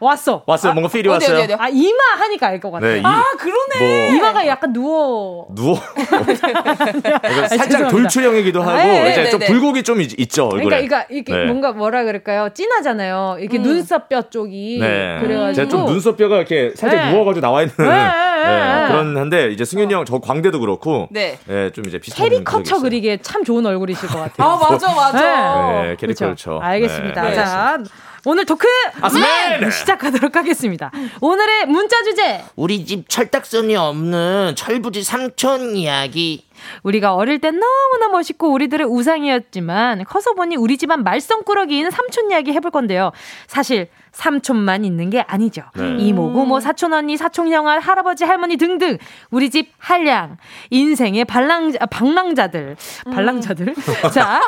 [0.00, 0.42] 왔어.
[0.46, 0.72] 왔어요?
[0.74, 1.44] 뭔가 필이 어디, 왔어요?
[1.44, 1.62] 어디, 어디?
[1.62, 2.86] 아, 이마 하니까 알 것 같아.
[2.86, 4.06] 네, 이, 아, 그러네.
[4.08, 5.46] 뭐, 이마가 약간 누워.
[5.54, 5.76] 누워.
[7.48, 7.88] 살짝.
[7.88, 9.46] 돌출형이기도 하고, 네, 이제 네, 좀 네.
[9.46, 10.70] 굴곡이 좀 있, 있죠, 그러니까.
[10.70, 11.44] 그러니까 이게 네.
[11.46, 12.50] 뭔가 뭐라 그럴까요?
[12.54, 13.36] 진하잖아요.
[13.40, 14.78] 이렇게 눈썹 뼈 쪽이.
[14.80, 15.18] 네.
[15.20, 15.52] 그래가지고.
[15.54, 17.10] 제가 좀 눈썹 뼈가 이렇게 살짝 네.
[17.12, 17.74] 누워가지고 나와 있는.
[17.76, 18.86] 네, 네, 네, 네.
[18.88, 21.08] 그런 한데, 이제 승윤이 형, 저 광대도 그렇고.
[21.10, 21.38] 네.
[21.48, 22.28] 예, 좀 이제 비슷한.
[22.28, 22.80] 캐리커처.
[22.80, 24.48] 그리기에 참 좋은 얼굴이실 것 같아요.
[24.48, 25.82] 아, 맞아, 맞아.
[25.82, 26.60] 네, 캐리커 그렇죠.
[26.62, 27.22] 알겠습니다.
[27.22, 27.34] 네.
[27.34, 27.78] 자,
[28.26, 28.66] 오늘 토크
[29.02, 29.60] 아스맨!
[29.60, 30.90] 네, 시작하도록 하겠습니다.
[31.20, 32.42] 오늘의 문자 주제.
[32.56, 36.46] 우리 집 철딱선이 없는 철부지 삼촌 이야기.
[36.82, 42.70] 우리가 어릴 땐 너무나 멋있고 우리들의 우상이었지만 커서 보니 우리 집안 말썽꾸러기인 삼촌 이야기 해볼
[42.70, 43.12] 건데요.
[43.46, 45.64] 사실 삼촌만 있는 게 아니죠.
[45.74, 45.96] 네.
[45.98, 48.96] 이모, 고모, 사촌 언니, 사촌 형아, 할아버지, 할머니 등등
[49.30, 50.36] 우리 집 한량
[50.70, 52.76] 인생의 발랑 아, 방랑자들,
[53.12, 53.74] 발랑자들.
[54.14, 54.40] 자,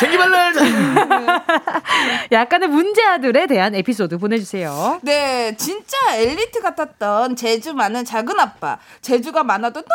[0.00, 0.54] 생기발랄!
[2.32, 5.00] 약간의 문제아들에 대한 에피소드 보내주세요.
[5.02, 8.78] 네, 진짜 엘리트 같았던 제주 많은 작은 아빠.
[9.00, 9.90] 제주가 많아도 너무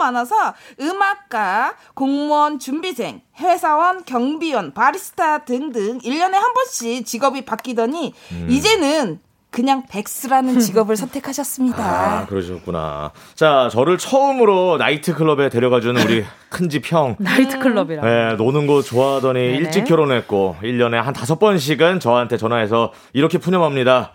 [0.00, 8.12] 많아서 음악가, 공무원, 준비생, 회사원, 경비원, 바리스타 등등 1년에 한 번씩 직업이 바뀌더니
[8.48, 9.20] 이제는
[9.54, 11.78] 그냥 백수라는 직업을 선택하셨습니다.
[11.84, 13.12] 아, 그러셨구나.
[13.36, 17.14] 자, 저를 처음으로 나이트클럽에 데려가주는 우리 큰집 형.
[17.20, 18.02] 나이트클럽이라.
[18.02, 19.56] 네, 노는 거 좋아하더니 네네.
[19.58, 24.10] 일찍 결혼했고, 1년에 한 다섯 번씩은 저한테 전화해서 이렇게 푸념합니다.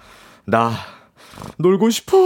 [0.45, 0.71] 나,
[1.57, 2.17] 놀고 싶어.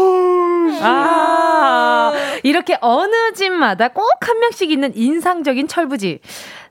[0.81, 6.19] 아, 이렇게 어느 집마다 꼭 한 명씩 있는 인상적인 철부지.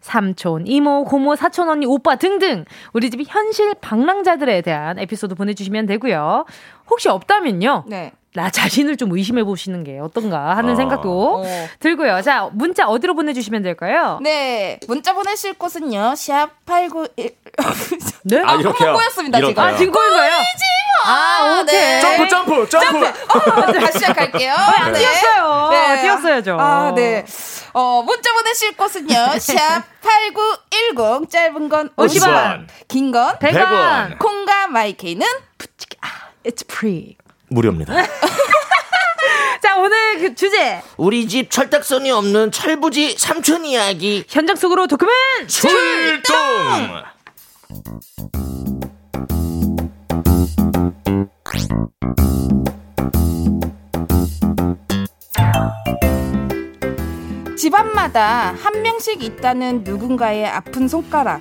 [0.03, 6.45] 삼촌, 이모, 고모, 사촌 언니, 오빠 등등 우리 집 현실 방랑자들에 대한 에피소드 보내주시면 되고요.
[6.91, 7.85] 혹시 없다면요.
[7.87, 8.13] 네.
[8.35, 10.74] 나 자신을 좀 의심해 보시는 게 어떤가 하는 아.
[10.74, 11.68] 생각도 어.
[11.80, 12.22] 들고요.
[12.22, 14.18] 자, 문자 어디로 보내주시면 될까요?
[14.22, 16.14] 네, 문자 보내실 곳은요.
[16.14, 17.35] 샵8910
[18.24, 18.41] 네?
[18.45, 18.95] 아, 이렇게요?
[18.95, 19.59] 꼬였습니다, 지금.
[19.62, 20.33] 아, 지금 꼬인 거예요?
[21.05, 21.78] 아, 오케이.
[21.78, 22.01] 네.
[22.01, 23.05] 점프, 점프, 점프!
[23.07, 23.11] 어,
[23.72, 24.55] 다시 시작할게요.
[24.55, 25.70] 아, 띄었어요.
[26.01, 26.57] 띄었어야죠.
[26.59, 27.24] 아, 네.
[27.74, 29.14] 어, 문자 보내실 곳은요.
[29.14, 34.18] 샵8910 짧은 건 50원, 긴건 100원.
[34.18, 35.26] 콩과 마이케이는
[36.45, 37.16] It's free.
[37.53, 37.95] 무료입니다.
[39.63, 40.83] 자, 오늘 그 주제.
[40.97, 44.25] 우리 집 철딱선이 없는 철부지 삼촌 이야기.
[44.29, 45.13] 현장 속으로 도크맨
[45.49, 46.33] 출동!
[57.57, 61.41] 집안마다 한 명씩 있다는 누군가의 아픈 손가락.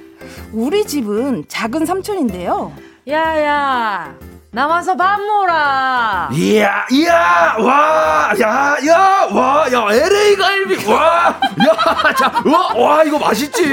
[0.53, 2.71] 우리 집은 작은 삼촌인데요.
[3.07, 4.15] 야야.
[4.53, 6.29] 나와서 밥 먹어라.
[6.33, 11.27] 이야, 이야, 와, 야, 야, 와, 야, LA 갈비, 와,
[11.65, 13.63] 야, 자, 와, 와, 이거 맛있지.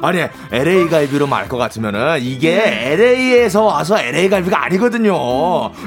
[0.00, 2.54] 아니, LA 갈비로 말 것 같으면은 이게
[2.92, 5.14] LA에서 와서 LA 갈비가 아니거든요.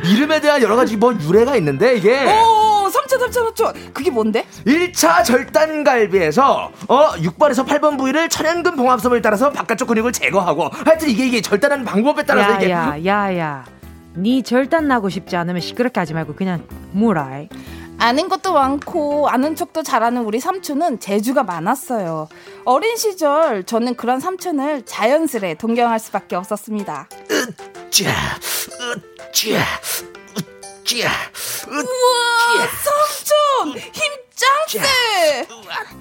[0.04, 2.24] 이름에 대한 여러 가지 뭐 유래가 있는데 이게.
[2.26, 3.74] 오, 삼촌, 삼촌, 삼촌.
[3.92, 4.46] 그게 뭔데?
[4.68, 11.26] 1차 절단 갈비에서 어 6번에서 8번 부위를 천연근 봉합섬을 따라서 바깥쪽 근육을 제거하고 하여튼 이게
[11.26, 13.66] 이게 절단하는 방법에 따라서 이게 야 야, 야
[14.18, 14.22] 야.
[14.22, 17.46] 니 절단 나고 싶지 않으면 시끄럽게 하지 말고 그냥 뭐라.
[18.00, 22.28] 아는 것도 많고 아는 척도 잘하는 우리 삼촌은 재주가 많았어요.
[22.66, 27.10] 어린 시절 저는 그런 삼촌을 자연스레 동경할 수밖에 없었습니다.
[27.90, 28.12] 짜,
[29.32, 29.60] 으짜,
[30.88, 31.10] 으짜,
[31.68, 35.48] 우와, 삼촌 힘 짱 세!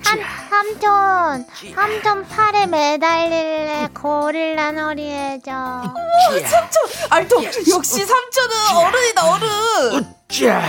[0.04, 0.20] 삼,
[0.50, 3.88] 삼촌, 삼촌 팔에 매달릴래.
[3.94, 5.50] 고릴라 놀이해줘.
[5.50, 6.82] 우와, 삼촌!
[7.10, 10.14] 알통, 역시 삼촌은 어른이다, 어른!
[10.28, 10.62] 짜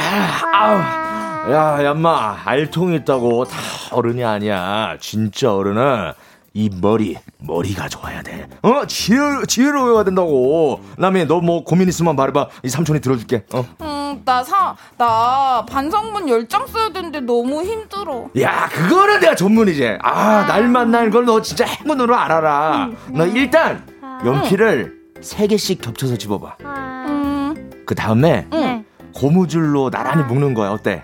[0.53, 1.51] 아우.
[1.53, 2.41] 야 얌마.
[2.45, 3.45] 알통이 있다고.
[3.45, 3.57] 다
[3.91, 4.97] 어른이 아니야.
[4.99, 6.13] 진짜 어른은
[6.57, 12.47] 이 머리 머리가 좋아야 돼 어 지혜 지혜로워야 된다고 남이 너 뭐 고민 있으면 말해봐
[12.63, 18.29] 이 삼촌이 들어줄게 어 음, 나 사, 나 반성문 열 장 써야 되는데 너무 힘들어.
[18.41, 19.97] 야, 그거는 내가 전문이지.
[20.01, 22.89] 아, 날 만날 걸 너 진짜 행운으로 알아라.
[23.09, 23.85] 너 일단
[24.25, 26.55] 연필을 세 개씩 겹쳐서 집어봐.
[26.61, 28.83] 음, 그 다음에 네.
[29.13, 30.71] 고무줄로 나란히 묶는 거야.
[30.71, 31.03] 어때?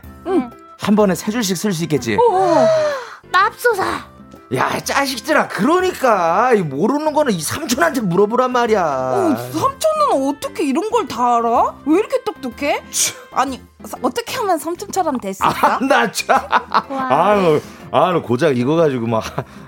[0.80, 2.18] 한 번에 세 줄씩 쓸 수 있겠지?
[3.32, 4.06] 맙소사.
[4.56, 5.47] 야, 짜식들아.
[5.47, 8.84] 그러니까 이 모르는 거는 이 삼촌한테 물어보란 말이야.
[8.84, 11.76] 어, 삼촌은 어떻게 이런 걸 다 알아?
[11.86, 12.84] 왜 이렇게 똑똑해?
[13.32, 15.45] 아니, 사- 어떻게 하면 삼촌처럼 있어?
[15.45, 16.39] 아, 나 참.
[16.49, 17.60] 아유,
[17.91, 19.24] 아유, 고작 이거 가지고 막.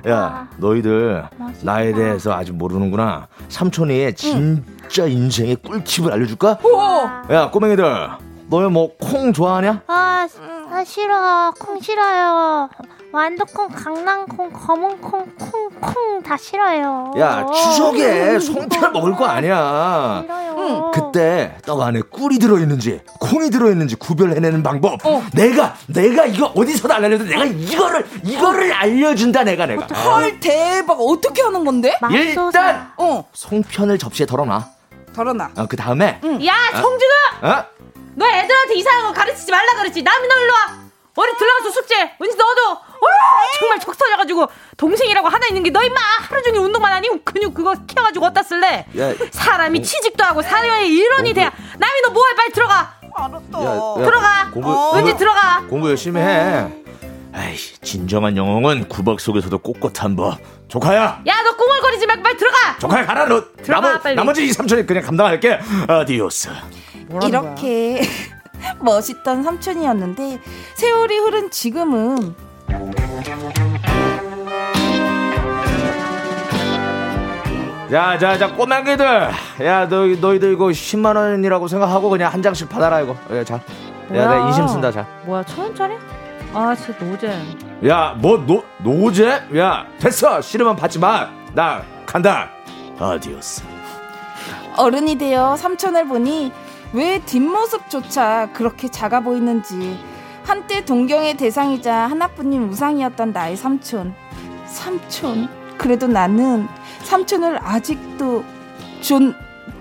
[0.07, 1.27] 야, 너희들
[1.61, 3.27] 나에 대해서 아직 모르는구나.
[3.49, 6.59] 삼촌이 진짜 인생의 꿀팁을 알려줄까?
[6.63, 7.33] 오!
[7.33, 8.09] 야, 꼬맹이들.
[8.47, 9.81] 너희 뭐 콩 좋아하냐?
[9.88, 10.27] 아,
[10.71, 11.51] 아 싫어.
[11.59, 12.69] 콩 싫어요.
[13.12, 17.14] 완두콩, 강낭콩, 검은콩, 콩콩 다 싫어요.
[17.18, 20.22] 야, 추석에 송편 먹을 거 아니야.
[20.24, 20.91] 싫어요.
[20.93, 24.99] 그때 떡 안에 꿀이 들어있는지 콩이 들어있는지 구별해내는 방법.
[25.34, 29.86] 내가 내가 이거 어디서도 안 알려도 내가 이거를 이거를 알려준다 내가 내가.
[29.86, 30.93] 헐, 대박.
[30.99, 31.97] 어떻게 하는 건데?
[32.12, 34.66] 일단 어, 송편을 접시에 덜어놔.
[35.16, 35.49] 덜어놔.
[35.58, 37.16] 어, 그 다음에 야, 성준아!
[37.60, 37.66] 어?
[38.16, 40.01] 너 애들한테 이상한 거 가르치지 말라 그랬지.
[40.03, 40.86] 남이 너 일로 와.
[41.18, 42.12] 어디 들어가서 숙제.
[42.20, 42.78] 왠지 너도 어,
[43.59, 47.73] 정말 척 터져가지고 동생이라고 하나 있는 게 너 임마 하루 종일 운동만 하니 근육 그거
[47.87, 48.85] 키워가지고 어디다 쓸래?
[48.97, 52.95] 야, 사람이 취직도 하고 사회의 일원이 돼야 나미 너 뭐해 빨리 들어가.
[53.03, 54.49] 야, 들어가.
[54.51, 54.91] 공부 어.
[54.91, 55.61] 공부, 왠지 들어가.
[55.69, 56.67] 공부 열심히 해.
[57.33, 60.37] 아이씨, 진정한 영웅은 구박 속에서도 꼿꼿한 법.
[60.69, 62.77] 조카야, 야 너 꿍얼거리지 말고 빨리 들어가.
[62.79, 63.43] 조카야 가라 너.
[63.61, 64.15] 들어가, 나머, 빨리.
[64.15, 65.59] 나머지 이 삼촌이 그냥 감당할게.
[65.88, 66.49] adiós.
[67.23, 68.01] 이렇게
[68.79, 70.39] 멋있던 삼촌이었는데
[70.75, 72.35] 세월이 흐른 지금은
[77.89, 79.05] 자, 자, 자, 꼬맹이들.
[79.63, 83.16] 야, 너, 너희들 이거 10만 원이라고 생각하고 그냥 한 장씩 받아라 이거.
[83.32, 83.55] 예, 자.
[83.55, 83.59] 야,
[84.09, 85.05] 내가 인심 쓴다, 자.
[85.26, 85.93] 뭐야 천 원짜리?
[86.53, 87.88] 아 진짜 노잼.
[87.88, 89.43] 야, 뭐, 노, 노제?
[89.57, 90.41] 야, 됐어.
[90.41, 91.30] 싫으면 받지 마.
[91.53, 92.49] 나 간다.
[92.99, 93.63] adiós.
[94.78, 96.51] 어른이 되어 삼촌을 보니
[96.93, 99.97] 왜 뒷모습조차 그렇게 작아 보이는지
[100.45, 104.13] 한때 동경의 대상이자 하나뿐인 우상이었던 나의 삼촌.
[104.67, 105.49] 삼촌?
[105.75, 106.67] 그래도 나는
[107.03, 108.43] 삼촌을 아직도
[109.01, 109.33] 존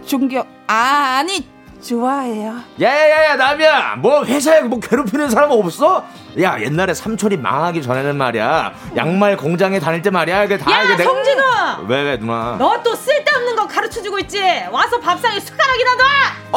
[0.06, 1.46] 존경 아 아니
[1.85, 6.05] 좋아해요 야야야야 나미야 뭐 회사에 뭐 괴롭히는 사람 없어?
[6.41, 11.05] 야 옛날에 삼촌이 망하기 전에는 말이야 양말 공장에 다닐 때 말이야 이게 다 야 이게
[11.05, 11.43] 성진우.
[11.87, 14.43] 왜왜 누나 너 또 쓸데없는 거 가르쳐주고 있지.
[14.70, 16.05] 와서 밥상에 숟가락이나 놔.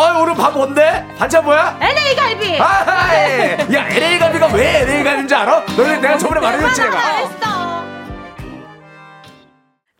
[0.03, 1.05] 아 오늘 밥 뭔데?
[1.17, 1.77] 반찬 뭐야?
[1.79, 2.59] LA 갈비.
[2.59, 5.63] 아이 야 LA 갈비가 왜 LA 갈비인지 알아?
[5.77, 6.97] 너네 내가 저번에 말해줬지 내가.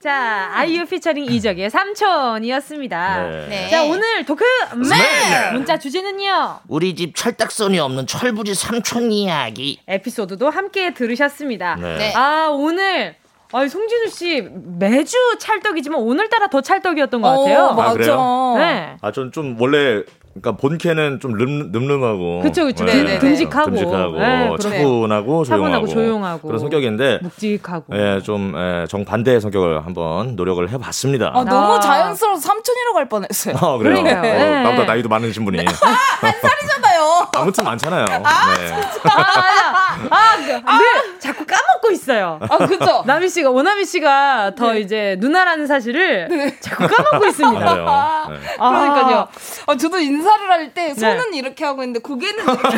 [0.01, 3.27] 자, 아이유 피처링 이적의 삼촌이었습니다.
[3.49, 3.67] 네.
[3.69, 4.43] 자, 오늘 토크
[4.75, 5.53] 맨!
[5.53, 6.59] 문자 주제는요.
[6.67, 9.79] 우리 집 철딱선이 없는 철부지 삼촌 이야기.
[9.87, 11.75] 에피소드도 함께 들으셨습니다.
[11.77, 12.13] 네.
[12.15, 13.15] 아, 오늘
[13.51, 17.69] 아, 송진우 씨 매주 찰떡이지만 오늘따라 더 찰떡이었던 것 같아요.
[17.71, 18.13] 오, 맞아.
[18.19, 18.97] 아, 네.
[19.01, 20.03] 아, 전 좀 원래
[20.41, 23.19] 그러니까 본캐는 좀 름, 늠름하고 그쵸 그쵸 네.
[23.19, 30.35] 듬직하고 듬직하고 네, 차분하고 조용하고, 조용하고 그런 성격인데 묵직하고 예, 좀 예, 정반대의 성격을 한번
[30.35, 31.31] 노력을 해봤습니다.
[31.33, 31.79] 아, 너무 아.
[31.79, 33.55] 자연스러워 삼촌이라고 할 뻔했어요.
[33.57, 33.99] 아, 그래요?
[33.99, 34.63] 어, 네.
[34.63, 35.63] 나보다 나이도 많으신 분이 아,
[36.21, 37.27] 한 살이잖아 요.
[37.35, 38.05] 아무튼 많잖아요.
[38.23, 38.67] 아, 네.
[38.67, 39.09] 진짜.
[39.09, 42.39] 아, 아, 그, 아, 네, 자꾸 까먹고 있어요.
[42.47, 43.03] 아, 그죠?
[43.05, 44.81] 나미 씨가 오나미 씨가 더 네.
[44.81, 46.59] 이제 누나라는 사실을 네.
[46.59, 47.65] 자꾸 까먹고 있습니다.
[47.65, 48.57] 아, 네.
[48.57, 49.27] 그러니까요.
[49.67, 50.93] 아, 저도 인사 인사를 할때 네.
[50.93, 51.37] 손은 네.
[51.37, 52.75] 이렇게 하고 있는데 고개는 이렇게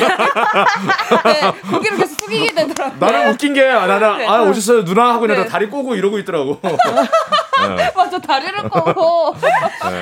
[1.26, 3.00] 네, 고개를 계속 숙이게 되더라고요.
[3.00, 4.28] 나는 웃긴 게 아, 나는 네.
[4.28, 5.50] 아 오셨어요 누나 하고 있는데 네.
[5.50, 6.60] 다리 꼬고 이러고 있더라고.
[6.64, 7.92] 네.
[7.96, 9.36] 맞아 다리를 꼬고.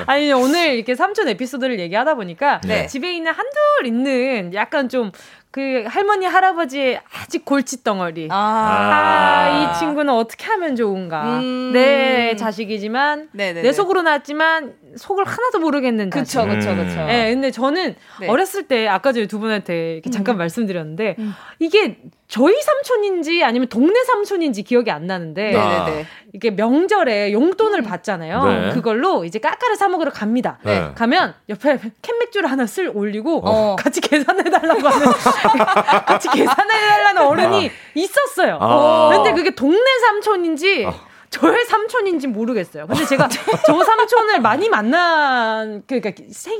[0.06, 4.06] 아니 오늘 이렇게 삼촌 에피소드를 얘기하다 보니까 집에 있는 한둘 있는
[4.54, 5.12] 약간 좀
[5.50, 8.28] 그 할머니 할아버지의 아직 골치 덩어리.
[8.30, 11.38] 아, 아, 이 친구는 어떻게 하면 좋은가.
[11.40, 11.72] 음.
[11.72, 13.62] 내 자식이지만 네네네.
[13.62, 16.10] 내 속으로 낳았지만 속을 하나도 모르겠는.
[16.10, 17.06] 그쵸, 그쵸, 그쵸.
[17.06, 18.28] 네, 근데 저는 네.
[18.28, 20.38] 어렸을 때 아까 전에 두 분한테 잠깐 음.
[20.38, 21.34] 말씀드렸는데 음.
[21.58, 26.06] 이게 저희 삼촌인지 아니면 동네 삼촌인지 기억이 안 나는데 네네네.
[26.34, 27.84] 이게 명절에 용돈을 음.
[27.84, 28.44] 받잖아요.
[28.44, 28.70] 네.
[28.70, 30.58] 그걸로 이제 까까를 사 먹으러 갑니다.
[30.62, 30.92] 네.
[30.94, 33.76] 가면 옆에 캔맥주를 하나 쓸 올리고 어.
[33.76, 35.06] 같이 계산해 달라고 하는
[36.06, 37.70] 같이 계산해 달라는 어른이 아.
[37.94, 38.58] 있었어요.
[38.60, 39.10] 아.
[39.12, 41.07] 근데 그게 동네 삼촌인지 아.
[41.30, 42.86] 저의 삼촌인지 모르겠어요.
[42.86, 43.28] 근데 제가
[43.66, 46.10] 저 삼촌을 많이 만난 그러니까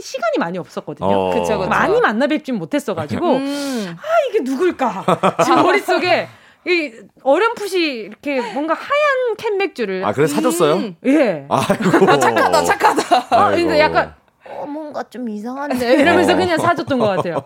[0.00, 1.08] 시간이 많이 없었거든요.
[1.08, 1.30] 어.
[1.32, 1.68] 그쵸, 그쵸.
[1.68, 3.96] 많이 만나 뵙진 못했어가지고 음.
[3.96, 5.04] 아 이게 누굴까
[5.44, 6.28] 지금 머릿속에
[6.66, 6.92] 이
[7.22, 10.74] 어렴풋이 이렇게 뭔가 하얀 캔 맥주를 아 그래 사줬어요?
[10.74, 10.96] 음.
[11.06, 11.46] 예.
[11.48, 12.10] 아이고.
[12.10, 13.26] 아, 착하다 착하다.
[13.30, 14.28] 아, 근데 약간 어,
[14.89, 17.43] 뭔가 좀 이상한데 이러면서 그냥 사줬던 것 같아요.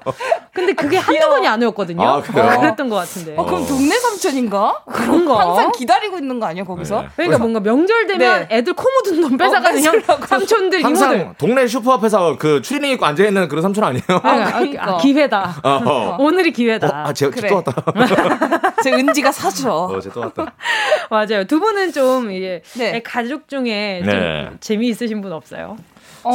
[0.53, 2.01] 근데 그게 한두 번이 아니었거든요.
[2.03, 3.35] 아, 그랬던 것 같은데.
[3.37, 4.85] 어, 그럼 동네 삼촌인가?
[4.87, 5.41] 그런가?
[5.41, 7.03] 항상 기다리고 있는 거 아니야 거기서?
[7.03, 7.09] 네.
[7.17, 8.57] 그러니까 뭔가 명절 되면 네.
[8.59, 11.35] 애들 코 묻은 돈 뺏어가는 어, 형 삼촌들 항상 이모들.
[11.39, 14.05] 동네 슈퍼 앞에서 그 추리닝 입고 앉아 있는 그런 삼촌 아니에요?
[14.09, 14.85] 아, 그러니까.
[14.85, 15.61] 아, 기회다.
[15.65, 16.17] 어.
[16.21, 16.87] 오늘이 기회다.
[16.87, 17.49] 어, 아, 제가 그래.
[17.49, 17.73] 또 왔다.
[18.85, 19.73] 제 은지가 사줘.
[19.73, 20.55] 어, 제또 왔다.
[21.11, 21.45] 맞아요.
[21.45, 23.03] 두 분은 좀 이게 네.
[23.03, 24.51] 가족 중에 좀 네.
[24.61, 25.77] 재미있으신 분 없어요?
[26.25, 26.33] 어...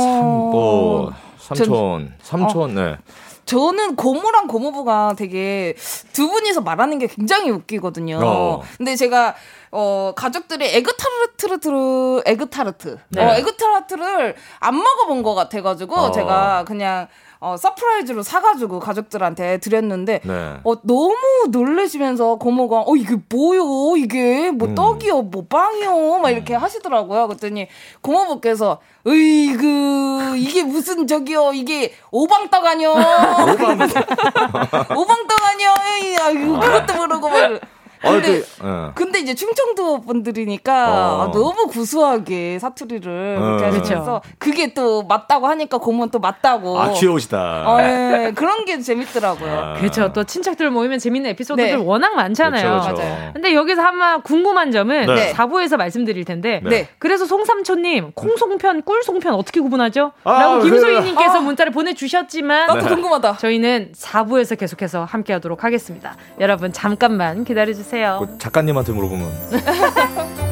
[0.52, 2.82] 뭐 삼촌, 전, 삼촌, 어.
[2.82, 2.98] 네.
[3.46, 5.74] 저는 고모랑 고모부가 되게
[6.12, 8.20] 두 분이서 말하는 게 굉장히 웃기거든요.
[8.22, 8.62] 어.
[8.78, 9.36] 근데 제가
[9.72, 13.24] 어 가족들이 에그타르트르 에그타르트 네.
[13.24, 16.12] 어 에그타르트를 안 먹어본 것 같아가지고 어.
[16.12, 17.08] 제가 그냥
[17.40, 20.58] 어, surprise로 사가지고 가족들한테 드렸는데, 네.
[20.64, 21.16] 어, 너무
[21.50, 23.96] 놀래시면서 고모가, 어, 이게 뭐요?
[23.98, 24.76] 이게 뭐 음.
[24.76, 25.22] 떡이요?
[25.24, 26.20] 뭐 빵이요?
[26.20, 26.62] 막 이렇게 음.
[26.62, 27.28] 하시더라고요.
[27.28, 27.68] 그랬더니
[28.02, 31.52] 고모부께서, 으이그, 이게 무슨 저기요?
[31.54, 32.94] 이게 오방떡 아니요?
[34.96, 35.74] 오방떡 아니요?
[36.02, 37.60] 에이, 아유, 그것도 모르고 막.
[38.04, 38.92] 아, 근데, 그, 어.
[38.96, 41.22] 근데 이제 충청도 분들이니까 어.
[41.24, 43.58] 아, 너무 구수하게 사투리를 어.
[43.60, 46.80] 이렇게 하셔서 그게 또 맞다고 하니까 고모는 또 맞다고.
[46.80, 47.64] 아, 귀여우시다.
[47.66, 48.32] 어, 네.
[48.36, 49.52] 그런 게 재밌더라고요.
[49.52, 49.74] 아.
[49.76, 50.12] 그렇죠.
[50.14, 51.76] 또 친척들 모이면 재밌는 에피소드들 네.
[51.76, 52.62] 워낙 많잖아요.
[52.62, 53.02] 그렇죠, 그렇죠.
[53.04, 53.32] 맞아요.
[53.34, 55.34] 근데 여기서 한번 궁금한 점은 네.
[55.34, 56.62] 4부에서 말씀드릴 텐데.
[56.64, 56.90] 네.
[57.00, 60.12] 그래서 송삼촌님, 콩송편, 꿀송편 어떻게 구분하죠?
[60.24, 61.42] 아, 라고 김소희님께서 아.
[61.42, 62.68] 문자를 보내주셨지만.
[62.68, 63.38] 나도 궁금하다.
[63.38, 66.16] 저희는 4부에서 계속해서 함께 하도록 하겠습니다.
[66.40, 67.78] 여러분, 잠깐만 기다려주세요.
[67.78, 68.28] 주세요.
[68.58, 69.30] 그 작가님한테 물어보면.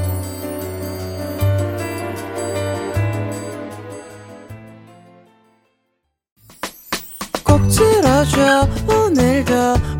[7.43, 9.53] 꼭 들어줘 오늘도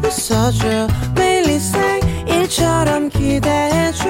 [0.03, 0.88] 웃어줘.
[1.16, 1.49] 매일
[2.28, 4.03] 일처럼 기대해줘.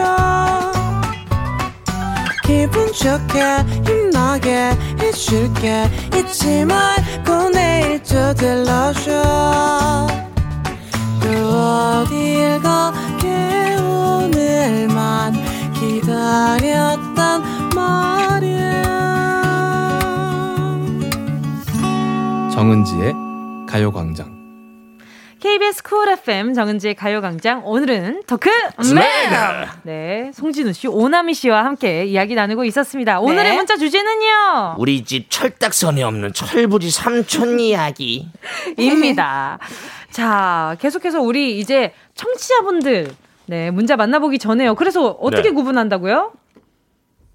[2.44, 3.40] 기분 좋게
[3.86, 5.90] 힘나게 해줄게.
[6.14, 10.06] 잊지 말고 내일 또 들러줘.
[11.22, 13.15] 또 어딜 가게
[14.66, 15.32] 오늘만
[15.76, 17.44] 기다렸단
[17.76, 18.82] 말이야
[22.52, 23.14] 정은지의
[23.70, 24.34] 가요광장
[25.40, 28.50] KBS 쿨 FM 정은지의 가요광장 오늘은 토크
[28.96, 29.06] 맨!
[29.84, 33.20] 네, 송진우 씨, 오나미 씨와 함께 이야기 나누고 있었습니다.
[33.20, 33.56] 오늘의 네.
[33.56, 34.78] 문자 주제는요.
[34.80, 38.28] 우리 집 철딱서니 없는 철부지 삼촌 이야기.
[38.80, 39.60] 입니다.
[40.10, 43.14] 자, 계속해서 우리 이제 청취자분들
[43.48, 44.76] 네, 문자 만나보기 전에요.
[44.76, 45.52] 그래서 어떻게 네.
[45.52, 46.32] 구분한다고요?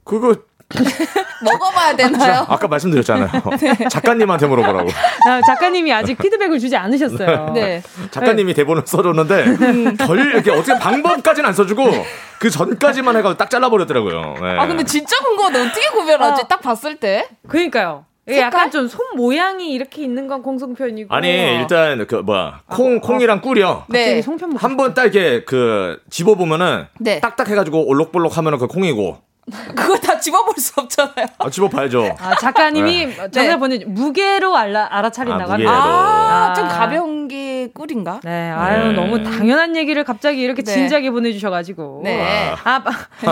[0.04, 0.34] 그거
[1.42, 2.46] 먹어봐야 되나요?
[2.48, 3.28] 아까 말씀드렸잖아요.
[3.60, 3.88] 네.
[3.88, 4.88] 작가님한테 물어보라고.
[5.26, 7.50] 아, 작가님이 아직 피드백을 주지 않으셨어요.
[7.54, 7.82] 네.
[8.10, 9.96] 작가님이 대본을 써줬는데 음.
[9.96, 11.90] 덜 이렇게 어떻게 방법까지는 안 써주고
[12.38, 14.34] 그 전까지만 해가지고 딱 잘라버렸더라고요.
[14.40, 14.58] 네.
[14.58, 15.60] 아 근데 진짜 궁금하다.
[15.62, 16.42] 어떻게 구별하지?
[16.42, 17.28] 아, 딱 봤을 때?
[17.48, 18.04] 그러니까요.
[18.34, 18.46] 색깔?
[18.46, 23.00] 약간 좀 손 모양이 이렇게 있는 건 공성 표현이고 아니 일단 그 뭐야 콩 아,
[23.00, 23.84] 콩이랑 꿀이요.
[23.88, 24.20] 네.
[24.20, 27.20] 송편 한번 딱 이렇게 그 집어 보면은 네.
[27.20, 29.18] 딱딱 해가지고 올록볼록 하면은 그 콩이고
[29.74, 31.26] 그거 다 집어볼 수 없잖아요.
[31.38, 32.16] 아, 집어봐야죠.
[32.20, 33.30] 아, 작가님이 네.
[33.30, 33.56] 전화 네.
[33.56, 35.72] 보내 무게로 알아, 알아차린다고 합니다.
[35.72, 38.20] 아, 아, 좀 가벼운 게 꿀인가?
[38.22, 38.92] 네, 아유, 네.
[38.92, 40.72] 너무 당연한 얘기를 갑자기 이렇게 네.
[40.72, 42.02] 진지하게 보내주셔가지고.
[42.04, 42.54] 네.
[42.62, 42.82] 아,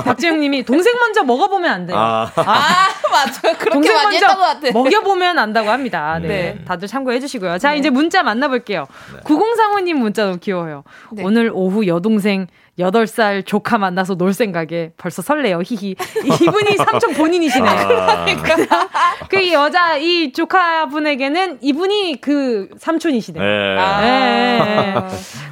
[0.02, 1.96] 박재영 님이 동생 먼저 먹어보면 안 돼요.
[1.96, 2.88] 아, 아
[3.26, 3.58] 맞아.
[3.58, 4.72] 그렇게 많이 했던 것 같아.
[4.72, 6.18] 먹여보면 안다고 합니다.
[6.20, 6.28] 네.
[6.28, 6.64] 네.
[6.64, 7.58] 다들 참고해 주시고요.
[7.58, 7.78] 자, 네.
[7.78, 8.86] 이제 문자 만나볼게요.
[9.14, 9.20] 네.
[9.22, 10.84] 9035님 문자 너무 귀여워요.
[11.22, 12.46] 오늘 오후 여동생
[12.78, 15.60] 8살 조카 만나서 놀 생각에 벌써 설레요.
[15.64, 15.96] 히히.
[16.42, 17.68] 이분이 삼촌 본인이시네.
[17.68, 18.24] 아.
[18.40, 18.88] 그러니까
[19.28, 23.40] 그 여자 이 조카분에게는 이분이 그 삼촌이시네.
[23.40, 23.76] 네.
[23.78, 24.00] 아.
[24.00, 24.94] 네.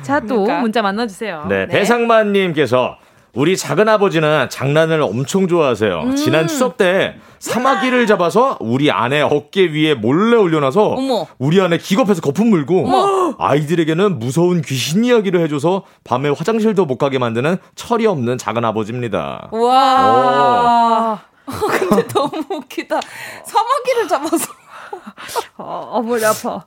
[0.03, 0.61] 자, 또 그러니까.
[0.61, 1.45] 문자 만나 주세요.
[1.49, 1.79] 네, 네.
[1.79, 2.97] 배상만 님께서
[3.37, 6.01] 우리 작은 아버지는 장난을 엄청 좋아하세요.
[6.01, 6.17] 음.
[6.17, 11.27] 지난 추석 때 사마귀를 잡아서 우리 아내 어깨 위에 몰래 올려놔서 어머.
[11.39, 13.35] 우리 아내 기겁해서 거품 물고 어머.
[13.39, 19.51] 아이들에게는 무서운 귀신 이야기를 해줘서 밤에 화장실도 못 가게 만드는 철이 없는 작은 아버지입니다.
[19.53, 21.21] 와.
[21.45, 22.99] 근데 너무 웃기다.
[23.45, 24.53] 사마귀를 잡아서.
[25.59, 26.65] 어, 어 머리 아파.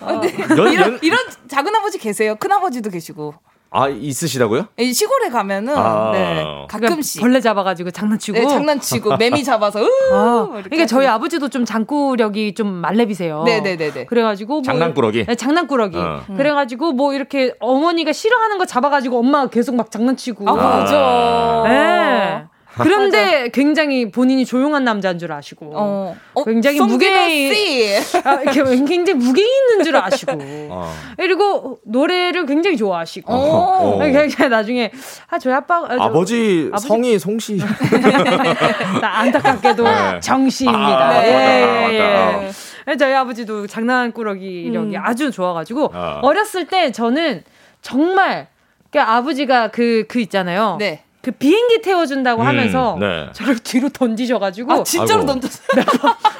[0.00, 0.20] 어.
[0.20, 0.34] 네.
[0.56, 2.34] 연, 이런, 이런 작은 아버지 계세요.
[2.38, 3.34] 큰 아버지도 계시고.
[3.70, 4.68] 아 있으시다고요?
[4.92, 9.80] 시골에 가면은 아~ 네, 가끔씩 벌레 잡아가지고 장난치고 네, 장난치고 매미 잡아서
[10.12, 13.42] 아, 그러니까 저희 아버지도 좀 장구력이 좀 말렙이세요.
[13.44, 14.06] 네네네.
[14.06, 15.26] 그래가지고 뭐, 장난꾸러기.
[15.26, 15.98] 네, 장난꾸러기.
[15.98, 16.22] 어.
[16.34, 20.48] 그래가지고 뭐 이렇게 어머니가 싫어하는 거 잡아가지고 엄마가 계속 막 장난치고.
[20.48, 21.62] 아 맞아.
[21.68, 22.57] 네.
[22.82, 26.16] 그런데 굉장히 본인이 조용한 남자인 줄 아시고 어.
[26.34, 27.08] 어, 굉장히 무게
[28.24, 30.32] 아, 굉장히 무게 있는 줄 아시고
[30.70, 30.92] 어.
[31.16, 33.98] 그리고 노래를 굉장히 좋아하시고 어.
[33.98, 34.90] 굉장히 나중에
[35.28, 37.60] 아 저희 아빠 아, 아버지, 아버지 성이 송씨
[39.02, 40.20] 안타깝게도 네.
[40.20, 41.08] 정씨입니다.
[41.08, 42.50] 아, 예, 예,
[42.88, 42.96] 예.
[42.96, 45.02] 저희 아버지도 장난꾸러기력이 음.
[45.02, 46.20] 아주 좋아가지고 어.
[46.22, 47.42] 어렸을 때 저는
[47.82, 48.48] 정말
[48.90, 50.76] 그 아버지가 그그 그 있잖아요.
[50.78, 51.04] 네.
[51.28, 53.26] 그 비행기 태워준다고 음, 하면서 네.
[53.34, 55.84] 저를 뒤로 던지셔가지고 아 진짜로 던졌어요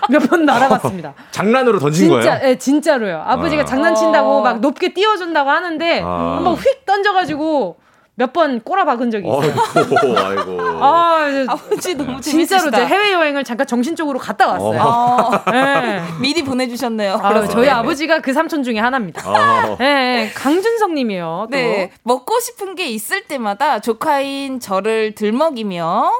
[0.08, 1.12] 몇 번 날아갔습니다.
[1.30, 2.40] 장난으로 던진 진짜, 거예요?
[2.42, 3.22] 네, 진짜로요.
[3.26, 3.64] 아버지가 아.
[3.66, 6.36] 장난친다고 막 높게 띄워준다고 하는데 아.
[6.36, 7.76] 한번 휙 던져가지고
[8.18, 9.54] 몇 번 꼬라박은 적이 있어요.
[9.76, 10.60] 아이고, 아이고.
[10.84, 14.80] 아, 아버지 너무 진짜로 제 해외 여행을 잠깐 정신적으로 갔다 왔어요.
[14.80, 15.30] 어.
[15.52, 16.02] 네.
[16.20, 17.14] 미리 보내주셨네요.
[17.22, 17.70] 아, 저희 네.
[17.70, 19.22] 아버지가 그 삼촌 중에 하나입니다.
[19.30, 19.76] 어.
[19.78, 21.46] 네, 강준성님이요.
[21.50, 26.10] 네, 먹고 싶은 게 있을 때마다 조카인 저를 들먹이며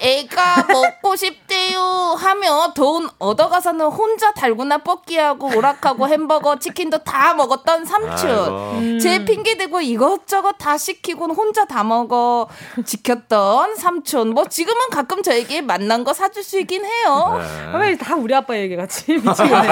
[0.00, 1.80] 애가 먹고 싶대요
[2.18, 8.98] 하며 돈 얻어가서는 혼자 달고나 뻗기하고 오락하고 햄버거 치킨도 다 먹었던 삼촌 음.
[8.98, 12.48] 제 핑계대고 이것저것 다 시키곤 혼자 다 먹어
[12.84, 17.40] 지켰던 삼촌 뭐 지금은 가끔 저에게 만난 거 사줄 수 있긴 해요
[17.72, 17.78] 네.
[17.78, 19.68] 왜다 우리 아빠 얘기 같이 미치겠네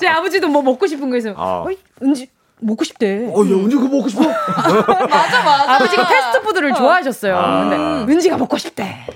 [0.00, 1.64] 제 아버지도 뭐 먹고 싶은 거 있으면 어.
[1.66, 2.28] 어이 은지
[2.58, 3.26] 먹고 싶대.
[3.34, 4.22] 어, 야, 은지 그거 먹고 싶어?
[4.26, 5.74] 맞아, 맞아.
[5.74, 7.36] 아버지가 패스트푸드를 좋아하셨어요.
[7.36, 7.68] 아.
[7.68, 9.06] 근데 은지가 먹고 싶대.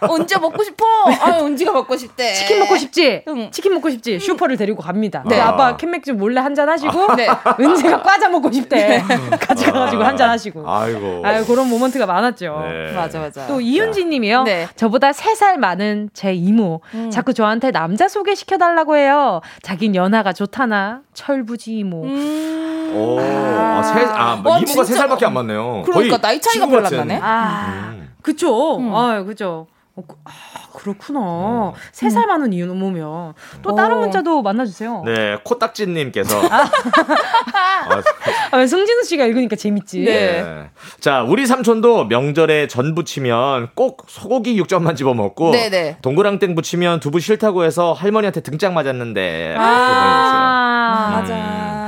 [0.00, 0.84] 언제 먹고 싶어?
[1.20, 2.34] 아, 언제가 먹고 싶대.
[2.34, 3.22] 치킨 먹고 싶지?
[3.28, 3.50] 응.
[3.50, 4.14] 치킨 먹고 싶지?
[4.14, 4.18] 응.
[4.18, 5.22] 슈퍼를 데리고 갑니다.
[5.26, 5.40] 네.
[5.40, 7.26] 아빠 캔맥주 몰래 한잔 하시고, 네.
[7.60, 8.76] 은지가 과자 먹고 싶대.
[8.76, 9.04] 네.
[9.40, 10.68] 같이 가가지고 한잔 하시고.
[10.68, 11.22] 아이고.
[11.24, 12.64] 아유, 그런 모먼트가 많았죠.
[12.68, 12.92] 네.
[12.92, 13.46] 맞아, 맞아.
[13.46, 14.42] 또 이윤지 님이요.
[14.44, 14.68] 네.
[14.76, 16.80] 저보다 3살 많은 제 이모.
[16.94, 17.10] 음.
[17.10, 19.40] 자꾸 저한테 남자 소개시켜달라고 해요.
[19.62, 21.00] 자긴 연하가 좋다나.
[21.14, 22.04] 철부지 이모.
[22.04, 22.92] 음.
[22.94, 25.06] 오, 아, 세, 아, 와, 이모가 진짜?
[25.06, 25.82] 3살밖에 안 맞네요.
[25.84, 27.20] 그러니까 나이 차이가 별로 안 나네.
[27.22, 28.08] 아, 음.
[28.22, 28.78] 그쵸.
[28.78, 28.94] 음.
[28.94, 29.66] 아, 그죠.
[29.96, 30.30] 어, 그, 아,
[30.74, 31.72] 그렇구나.
[31.92, 32.28] 세살 음.
[32.28, 33.32] 많은 이유 넘으면.
[33.62, 34.00] 또 다른 어.
[34.00, 35.02] 문자도 만나주세요.
[35.06, 36.38] 네, 코딱지님께서.
[36.50, 36.68] 아,
[38.52, 40.00] 아, 승진우 씨가 읽으니까 재밌지.
[40.00, 40.42] 네.
[40.42, 40.70] 네.
[41.00, 45.52] 자, 우리 삼촌도 명절에 전 부치면 꼭 소고기 육전만 집어 먹고.
[45.52, 45.70] 네네.
[45.70, 45.96] 네.
[46.02, 49.56] 동그랑땡 부치면 두부 싫다고 해서 할머니한테 등짝 맞았는데.
[49.58, 51.85] 아, 아 맞아.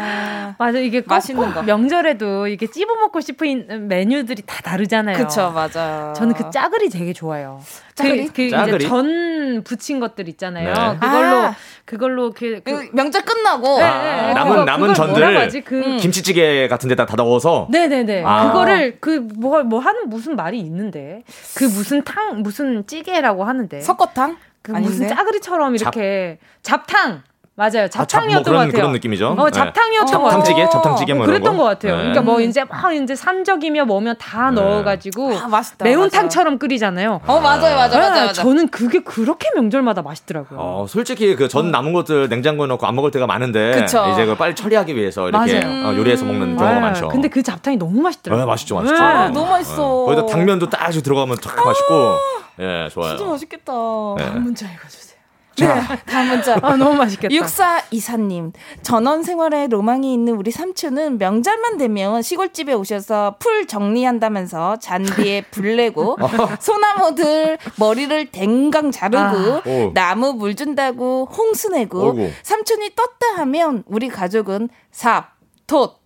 [0.59, 5.17] 맞아 이게 맛있는 거 명절에도 이게 찝어 먹고 싶은 메뉴들이 다 다르잖아요.
[5.17, 6.13] 그쵸 맞아.
[6.17, 7.61] 저는 그 짜글이 되게 좋아요.
[7.95, 8.77] 짜글이 그, 그 짜글이?
[8.77, 10.69] 이제 전 부친 것들 있잖아요.
[10.69, 10.99] 네.
[10.99, 14.31] 그걸로 아~ 그걸로 그, 그, 명절 끝나고 네, 네, 네.
[14.31, 15.97] 아, 남은 남은 전들 그 음.
[15.97, 18.49] 김치찌개 같은 데다 다 넣어서 네네네 아.
[18.49, 21.23] 그거를 그뭐뭐 하는 무슨 말이 있는데
[21.57, 27.23] 그 무슨 탕 무슨 찌개라고 하는데 석거탕 그 무슨 짜글이처럼 이렇게 잡, 잡탕
[27.59, 27.89] 맞아요.
[27.89, 28.71] 잡탕이었던 아, 잡, 뭐 그런, 것 같아요.
[28.71, 29.29] 그런 느낌이죠.
[29.37, 30.13] 어, 잡탕이었던 네.
[30.13, 30.31] 것 같아요.
[30.45, 31.65] 잡탕찌개, 잡탕찌개 뭐 그랬던 거?
[31.65, 31.93] 것 같아요.
[31.97, 31.99] 네.
[32.03, 34.61] 그러니까 뭐 이제 막 이제 산적이며 뭐며 다 네.
[34.61, 36.59] 넣어가지고 아, 맛있다, 매운탕처럼 맞아.
[36.61, 37.21] 끓이잖아요.
[37.27, 38.33] 어 맞아요, 맞아, 맞아, 맞아.
[38.33, 40.59] 저는 그게 그렇게 명절마다 맛있더라고요.
[40.61, 44.07] 어, 솔직히 그 전 남은 것들 냉장고에 넣고 안 먹을 때가 많은데 그쵸.
[44.13, 46.81] 이제 그 빨리 처리하기 위해서 이렇게 어, 요리해서 먹는 경우가 네.
[46.81, 47.09] 많죠.
[47.09, 48.45] 근데 그 잡탕이 너무 맛있더라고요.
[48.45, 49.03] 네, 맛있죠, 맛있죠.
[49.03, 50.05] 아, 너무 맛있어.
[50.05, 52.15] 거기다 당면도 딱 들어가면 탁 맛있고.
[52.61, 53.17] 예, 좋아요.
[53.17, 53.73] 진짜 맛있겠다.
[54.19, 54.31] 네.
[54.39, 55.18] 문자 읽어주세요.
[55.67, 56.59] 네, 다음 문자.
[56.63, 57.35] 아, 너무 맛있겠다.
[57.35, 58.53] 6424님,
[58.83, 66.17] 전원 생활에 로망이 있는 우리 삼촌은 명절만 되면 시골집에 오셔서 풀 정리한다면서 잔디에 불 내고
[66.61, 69.91] 소나무들 머리를 댕강 자르고 아.
[69.95, 72.31] 나무 물 준다고 홍수 내고 어이구.
[72.43, 75.37] 삼촌이 떴다 하면 우리 가족은 삽,
[75.67, 75.98] 돛,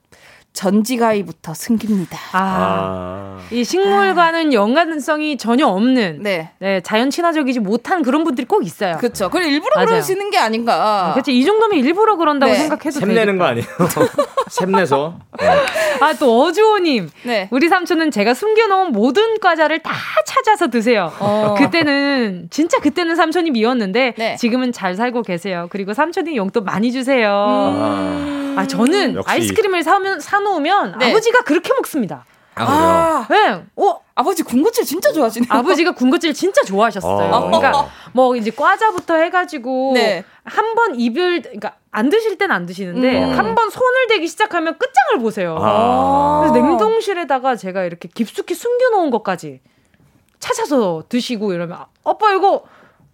[0.52, 2.18] 전지가위부터 숨깁니다.
[2.32, 3.38] 아, 아.
[3.50, 4.52] 이 식물과는 아.
[4.52, 6.50] 연관성이 전혀 없는 네.
[6.58, 6.80] 네.
[6.82, 8.98] 자연 친화적이지 못한 그런 분들이 꼭 있어요.
[8.98, 9.28] 그렇죠.
[9.28, 9.86] 그걸 일부러 맞아요.
[9.88, 11.12] 그러시는 게 아닌가.
[11.14, 11.30] 그렇죠.
[11.30, 12.58] 이 정도면 일부러 그런다고 네.
[12.58, 13.66] 생각해도 샘내는 거 아니에요?
[14.50, 15.14] 샘 내서.
[15.40, 15.48] 네.
[16.00, 17.10] 아, 또 어주호님.
[17.22, 17.48] 네.
[17.50, 19.92] 우리 삼촌은 제가 숨겨놓은 모든 과자를 다
[20.26, 21.12] 찾아서 드세요.
[21.18, 21.54] 어.
[21.56, 24.36] 그때는, 진짜 그때는 삼촌이 미웠는데, 네.
[24.36, 25.68] 지금은 잘 살고 계세요.
[25.70, 27.72] 그리고 삼촌이 용돈 많이 주세요.
[27.74, 28.54] 음.
[28.58, 29.30] 아, 저는 역시.
[29.32, 31.10] 아이스크림을 사면, 사 놓으면 네.
[31.10, 32.24] 아버지가 그렇게 먹습니다.
[32.54, 33.62] 아, 네.
[33.76, 35.48] 어, 아버지 군것질 진짜 좋아하시네요.
[35.50, 37.34] 아버지가 군것질 진짜 좋아하셨어요.
[37.34, 37.46] 어.
[37.46, 40.24] 그러니까 뭐 이제 과자부터 해가지고 네.
[40.44, 43.38] 한번 입을 그러니까 안 드실 땐 안 드시는데 음.
[43.38, 45.56] 한번 손을 대기 시작하면 끝장을 보세요.
[45.58, 46.40] 아.
[46.42, 49.60] 그래서 냉동실에다가 제가 이렇게 깊숙이 숨겨놓은 것까지
[50.38, 52.64] 찾아서 드시고 이러면 아빠 이거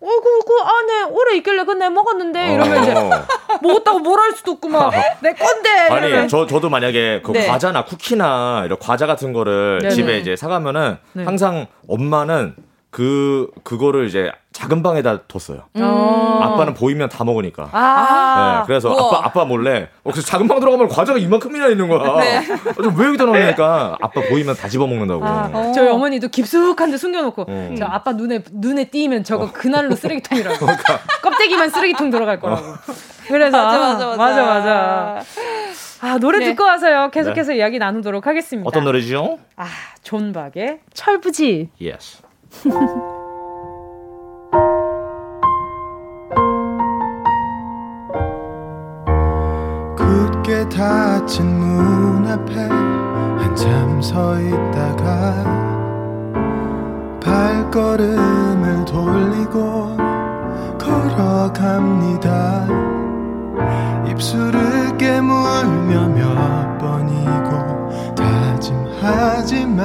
[0.00, 3.10] 어이구, 그 안에 오래 있길래 그내 먹었는데 이러면 이제 어.
[3.62, 4.90] 먹었다고 뭘 할 수도 없고 막
[5.20, 5.70] 내 건데.
[5.90, 7.46] 아니 저 저도 만약에 그 네.
[7.46, 9.94] 과자나 쿠키나 이런 과자 같은 거를 네네.
[9.94, 11.24] 집에 이제 사가면은 네.
[11.24, 12.54] 항상 엄마는
[12.90, 15.62] 그 그거를 이제 작은 방에다 뒀어요.
[15.76, 15.82] 음.
[15.82, 17.68] 아빠는 보이면 다 먹으니까.
[17.70, 19.18] 아~ 네, 그래서 우와.
[19.18, 22.18] 아빠 아빠 몰래 어, 그래서 작은 방 들어가면 과자가 이만큼이나 있는 거야.
[22.18, 22.38] 네.
[22.38, 25.24] 어, 왜 여기다 넣으니까 아빠 보이면 다 집어 먹는다고.
[25.24, 25.72] 아, 어.
[25.72, 27.76] 저희 어머니도 깊숙한 데 숨겨놓고 음.
[27.78, 29.52] 저 아빠 눈에 눈에 띄면 저거 어.
[29.52, 30.58] 그날로 쓰레기통이라고.
[30.66, 30.98] 그러니까.
[31.22, 32.62] 껍데기만 쓰레기통 들어갈 거라고.
[33.28, 34.16] 그래서 맞아 맞아 맞아.
[34.16, 35.24] 맞아, 맞아.
[36.00, 36.46] 아, 노래 네.
[36.46, 37.10] 듣고 와서요.
[37.12, 37.58] 계속해서 네.
[37.58, 38.66] 이야기 나누도록 하겠습니다.
[38.68, 39.38] 어떤 노래죠?
[39.56, 39.66] 아,
[40.02, 41.70] 존박의 철부지.
[41.80, 42.22] Yes.
[49.96, 55.68] 굳게 닫힌 문 앞에 한참 서 있다가
[57.20, 59.96] 발걸음을 돌리고
[60.78, 62.66] 걸어갑니다.
[64.08, 69.76] 입술을 깨물며 몇 번이고 다짐하지만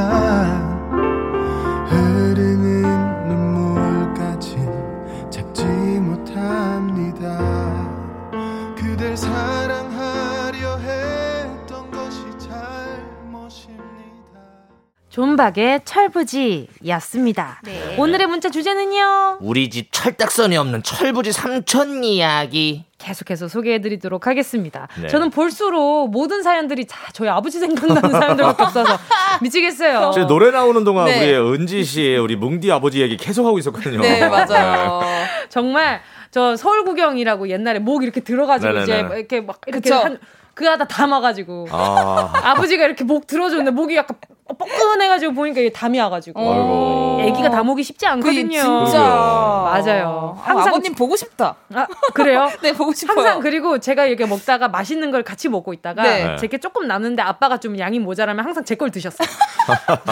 [15.14, 17.62] 존박의 철부지였습니다.
[17.64, 17.96] 네.
[18.00, 19.38] 오늘의 문자 주제는요.
[19.42, 22.86] 우리 집 철딱선이 없는 철부지 삼촌 이야기.
[22.98, 24.88] 계속해서 소개해드리도록 하겠습니다.
[25.00, 25.08] 네.
[25.10, 28.98] 저는 볼수록 모든 사연들이 다 저희 아버지 생각나는 사연들밖에 없어서
[29.44, 30.14] 미치겠어요.
[30.16, 31.36] 제 노래 나오는 동안 네.
[31.38, 34.02] 우리 은지 씨, 우리 뭉디 아버지 얘기 계속 하고 있었거든요.
[34.02, 35.02] 네, 맞아요.
[35.50, 36.02] 정말
[36.32, 38.84] 저 서울 구경이라고 옛날에 목 이렇게 들어가지고 네네네.
[38.84, 39.96] 이제 이렇게 막 이렇게 그쵸?
[39.96, 40.18] 한
[40.56, 42.56] 그하다 담아가지고 아.
[42.58, 44.18] 버지가 이렇게 목 들어줬는데 목이 약간
[44.48, 47.18] 뻐근해가지고 보니까 이게 담이 와가지고 어.
[47.22, 48.86] 애기가 담 오기 쉽지 않거든요.
[48.86, 50.38] 진짜 맞아요.
[50.44, 51.56] 아, 항상 아 버님 보고 싶다.
[51.74, 52.50] 아, 그래요?
[52.62, 53.18] 네 보고 싶어요.
[53.18, 56.36] 항상 그리고 제가 이렇게 먹다가 맛있는 걸 같이 먹고 있다가 네.
[56.38, 59.28] 제게 조금 남는데 아빠가 좀 양이 모자라면 항상 제 걸 드셨어요.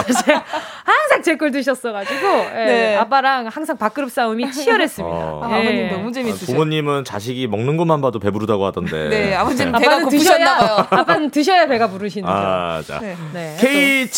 [0.86, 2.96] 항상 제 걸 드셨어가지고 예, 네.
[2.98, 5.16] 아빠랑 항상 밥그릇 싸움이 치열했습니다.
[5.18, 5.42] 어.
[5.44, 6.46] 아, 버님 너무 재밌으셔.
[6.54, 9.10] 부모님은 자식이 먹는 것만 봐도 배부르다고 하던데.
[9.10, 10.88] 네, 아버지는 배가 고프셨나봐요.
[10.90, 13.00] 아빠는 드셔야 배가 부르시는 아, 자.
[13.00, 13.16] 네.
[13.34, 13.56] 네.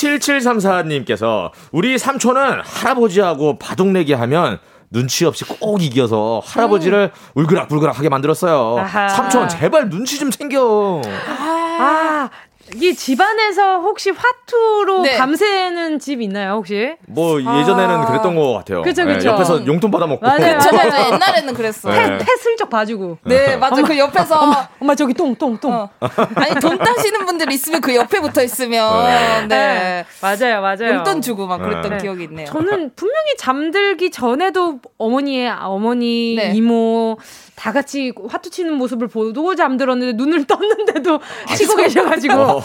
[0.04, 4.60] K7734님께서 우리 삼촌은 할아버지하고 바둑내기 하면
[4.92, 7.42] 눈치 없이 꼭 이겨서 할아버지를 음.
[7.42, 8.78] 울그락불그락하게 만들었어요.
[8.80, 9.10] 아하.
[9.10, 11.02] 삼촌 제발 눈치 좀 챙겨.
[11.04, 12.30] 아,
[12.76, 15.18] 이 집안에서 혹시 화투로 네.
[15.18, 16.96] 밤새는 집 있나요, 혹시?
[17.08, 18.82] 뭐 예전에는 아~ 그랬던 것 같아요.
[18.82, 19.20] 그쵸, 그쵸.
[19.20, 20.26] 네, 옆에서 용돈 받아 먹고.
[20.26, 21.14] 맞아요, 맞아요.
[21.14, 21.90] 옛날에는 그랬어.
[21.92, 22.18] 네.
[22.18, 23.18] 패, 패 슬쩍 봐주고.
[23.26, 23.82] 네, 맞아.
[23.82, 25.74] 그 옆에서 엄마, 엄마, 저기 똥, 똥, 똥.
[25.74, 25.90] 어.
[26.36, 29.48] 아니 돈 따시는 분들 있으면 그 옆에 붙어 있으면 네.
[29.48, 30.06] 네.
[30.22, 30.96] 맞아요, 맞아요.
[30.96, 31.98] 용돈 주고 막 그랬던 네.
[31.98, 32.48] 기억이 있네요.
[32.48, 36.52] 저는 분명히 잠들기 전에도 어머니의 어머니, 네.
[36.56, 37.18] 이모
[37.56, 41.20] 다 같이 화투 치는 모습을 보고 잠들었는데 눈을 떴는데도
[41.56, 42.62] 치고 계셔가지고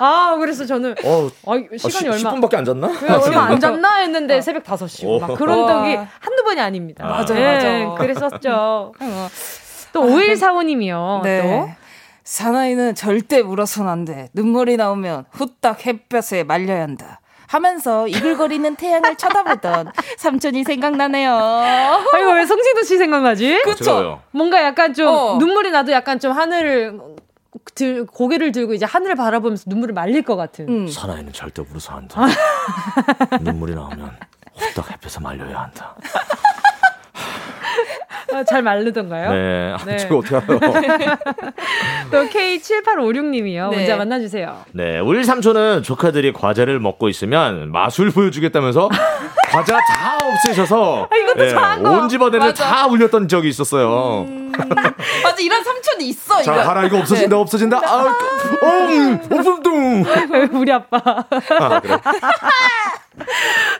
[0.00, 2.86] 아 그래서 저는 어, 아, 시간이 아, 시, 얼마 10분밖에 안 잤나?
[2.88, 4.40] 네, 얼마 안 잤나 했는데 어.
[4.40, 7.04] 새벽 5시 막 그런 적이 한두 번이 아닙니다.
[7.06, 7.94] 맞아요, 네, 맞아요.
[7.96, 8.92] 그랬었죠.
[9.00, 9.28] 어.
[9.92, 11.22] 또 5145님이요.
[11.22, 11.42] 네.
[11.42, 11.80] 또.
[12.24, 14.28] 사나이는 절대 울어선 안 돼.
[14.34, 17.19] 눈물이 나오면 후딱 햇볕에 말려야 한다.
[17.50, 21.34] 하면서 이글거리는 태양을 쳐다보던 삼촌이 생각나네요.
[21.34, 23.60] 아이고 왜 성진도 씨 생각나지?
[23.64, 24.22] 그쵸?
[24.30, 25.36] 뭔가 약간 좀 어.
[25.38, 27.00] 눈물이 나도 약간 좀 하늘을
[27.74, 30.68] 들, 고개를 들고 이제 하늘을 바라보면서 눈물을 말릴 것 같은.
[30.68, 30.86] 음.
[30.86, 32.14] 사나이는 절대 울어서 안 돼.
[33.42, 34.16] 눈물이 나오면
[34.56, 35.96] 후딱 햇볕에 말려야 한다.
[38.32, 39.32] 아, 잘 마르던가요?
[39.32, 39.76] 네.
[39.86, 39.96] 네.
[39.98, 40.58] 제가 어떻게 알아요?
[42.10, 43.70] 또 K7856님이요.
[43.70, 43.76] 네.
[43.76, 44.64] 문자 만나주세요.
[44.72, 44.98] 네.
[45.00, 48.88] 우리 삼촌은 조카들이 과자를 먹고 있으면 마술 보여주겠다면서
[49.50, 51.90] 과자 다 없애셔서 아, 이것도 거.
[51.90, 52.54] 온 집안에는.
[52.54, 54.26] 다 울렸던 적이 있었어요.
[55.24, 56.62] 맞아, 이런 삼촌이 있어, 자, 이거.
[56.68, 57.40] 하라 이거 없어진다, 네.
[57.40, 57.80] 없어진다.
[57.84, 58.14] 아,
[58.62, 60.04] 음, 없음뚱.
[60.52, 60.98] 우리 아빠.
[61.58, 61.96] 아, 그래.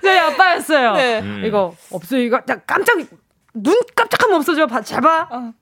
[0.02, 0.92] 저희 아빠였어요.
[0.94, 1.20] 네.
[1.20, 1.42] 음.
[1.44, 2.98] 이거 없어 이거 야, 깜짝
[3.54, 4.66] 눈 깜짝하면 없어져.
[4.66, 5.52] 봐, 잘 봐.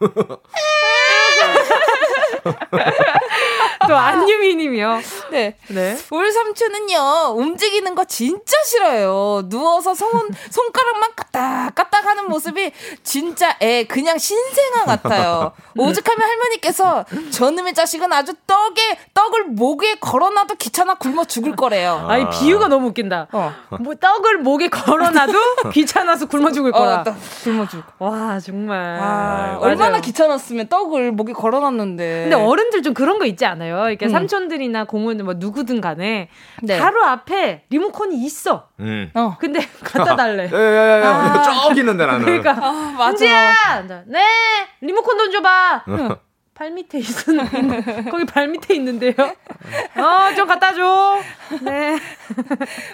[3.88, 5.00] 또 안유미님이요.
[5.30, 5.56] 네.
[5.68, 5.96] 네.
[6.10, 9.42] 우리 삼촌은요 움직이는 거 진짜 싫어요.
[9.48, 12.72] 누워서 손 손가락만 까딱까딱 하는 모습이
[13.02, 15.52] 진짜 애 그냥 신생아 같아요.
[15.76, 22.06] 오죽하면 할머니께서 저놈의 자식은 아주 떡에 떡을 목에 걸어놔도 귀찮아 굶어 죽을 거래요.
[22.08, 23.28] 아니 비유가 너무 웃긴다.
[23.32, 23.52] 어.
[23.80, 25.32] 뭐 떡을 목에 걸어놔도
[25.72, 27.00] 귀찮아서 굶어 죽을 거라.
[27.00, 27.82] 어, 떡 굶어 죽.
[27.98, 28.98] 와 정말.
[29.00, 29.74] 아, 맞아요.
[29.90, 32.28] 얼마나 귀찮았으면 떡을 목에 걸어놨는데.
[32.28, 33.88] 근데 어른들 좀 그런 거 있지 않아요?
[33.88, 34.10] 이렇게 음.
[34.10, 36.28] 삼촌들이나 고모는 뭐 누구든 간에
[36.62, 36.78] 네.
[36.78, 38.68] 바로 앞에 리모컨이 있어.
[38.80, 39.10] 음.
[39.14, 39.36] 어.
[39.38, 40.50] 근데 갖다 달래.
[40.52, 42.24] 야야야야, 쭉 있는데 나는.
[42.24, 43.10] 그러니까 아, 맞아.
[43.10, 44.20] 은지야, 네
[44.80, 45.84] 리모컨 돈 줘봐.
[46.60, 49.14] 발 밑에 있는 거기 발 밑에 있는데요.
[49.16, 51.16] 어 좀 갖다 줘.
[51.62, 51.98] 네.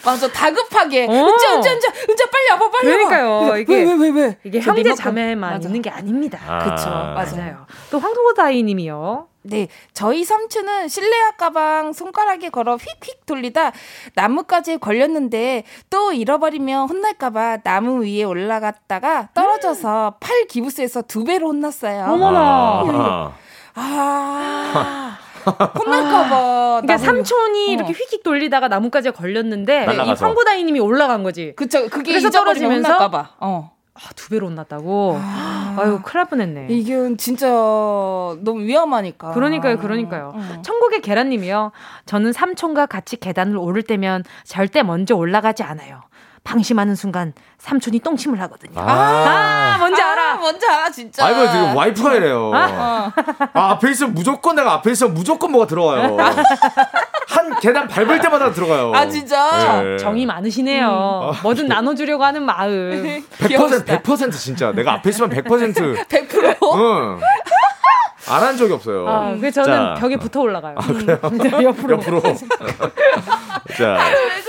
[0.05, 1.11] 맞아 다급하게 어.
[1.11, 3.31] 은지 은지 은지 은지 빨리 와봐 빨리 그러니까요.
[3.41, 3.59] 와봐.
[3.59, 4.39] 이게- 왜 왜왜 왜?
[4.45, 5.67] 이게 저 형제 자매만 맞아.
[5.69, 6.39] 있는 게 아닙니다.
[6.47, 6.59] 아.
[6.61, 7.67] 그쵸 맞아요.
[7.91, 9.27] 또 황도다이 님이요.
[9.43, 13.73] 네, 저희 삼촌은 실내화 가방 손가락에 걸어 휙휙 돌리다
[14.14, 22.05] 나뭇가지에 걸렸는데 또 잃어버리면 혼날까봐 나무 위에 올라갔다가 떨어져서 팔 기부스에서 두 배로 혼났어요.
[22.12, 23.35] 어머나.
[23.77, 25.19] 아.
[25.44, 26.81] 아, 혼날까봐.
[26.82, 27.73] 그러니까 나무- 삼촌이 어.
[27.73, 30.27] 이렇게 휙휙 돌리다가 나뭇가지에 걸렸는데 이 날아가서.
[30.27, 31.53] 황보다이님이 올라간 거지.
[31.57, 32.44] 그쵸, 그게 그래서 잊어버리면
[32.82, 32.89] 떨어지면서?
[32.94, 33.31] 혼날까봐.
[33.39, 33.77] 어.
[33.94, 35.16] 아, 두 배로 혼났다고.
[35.19, 35.82] 아...
[35.86, 36.66] 유 큰일 날 뻔했네.
[36.70, 39.32] 이게 진짜 너무 위험하니까.
[39.32, 40.32] 그러니까요, 그러니까요.
[40.36, 40.62] 음.
[40.62, 41.73] 천국의 계란님이요.
[42.05, 46.03] 저는 삼촌과 같이 계단을 오를 때면 절대 먼저 올라가지 않아요.
[46.47, 48.81] 방심하는 순간 삼촌이 똥침을 하거든요.
[48.81, 49.78] 아, 아.
[49.78, 50.35] 뭔지 아, 알아.
[50.36, 51.27] 뭔지 알아, 진짜.
[51.27, 52.52] 아이고 지금 와이프가 이래요.
[52.55, 53.12] 어.
[53.52, 56.16] 아, 앞에 있으면 무조건 내가 앞에 있으면 무조건 뭐가 들어와요.
[57.28, 58.93] 한 계단 밟을 때마다 들어가요.
[58.94, 59.82] 아, 진짜?
[59.82, 59.98] 네.
[59.98, 61.35] 정이 많으시네요.
[61.43, 63.24] 뭐든 나눠주려고 하는 마음.
[63.39, 66.56] 100% 100% 진짜 내가 앞에 있으면 100% 100%?
[66.78, 67.20] 응.
[68.28, 69.09] 안 한 적이 없어요.
[69.09, 69.94] 아, 그 저는 자.
[69.98, 70.77] 벽에 붙어 올라가요.
[70.81, 71.62] 음.
[71.62, 71.97] 옆으로.
[71.97, 72.23] 옆으로.
[73.78, 73.98] 자,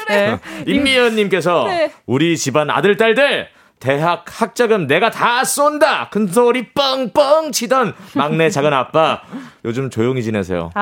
[0.08, 0.40] 네.
[0.66, 1.91] 임미연님께서 네.
[2.06, 3.48] 우리 집안 아들 딸들
[3.80, 9.22] 대학 학자금 내가 다 쏜다 큰 소리 뻥뻥 치던 막내 작은 아빠
[9.66, 10.72] 요즘 조용히 지내세요.
[10.74, 10.82] 아.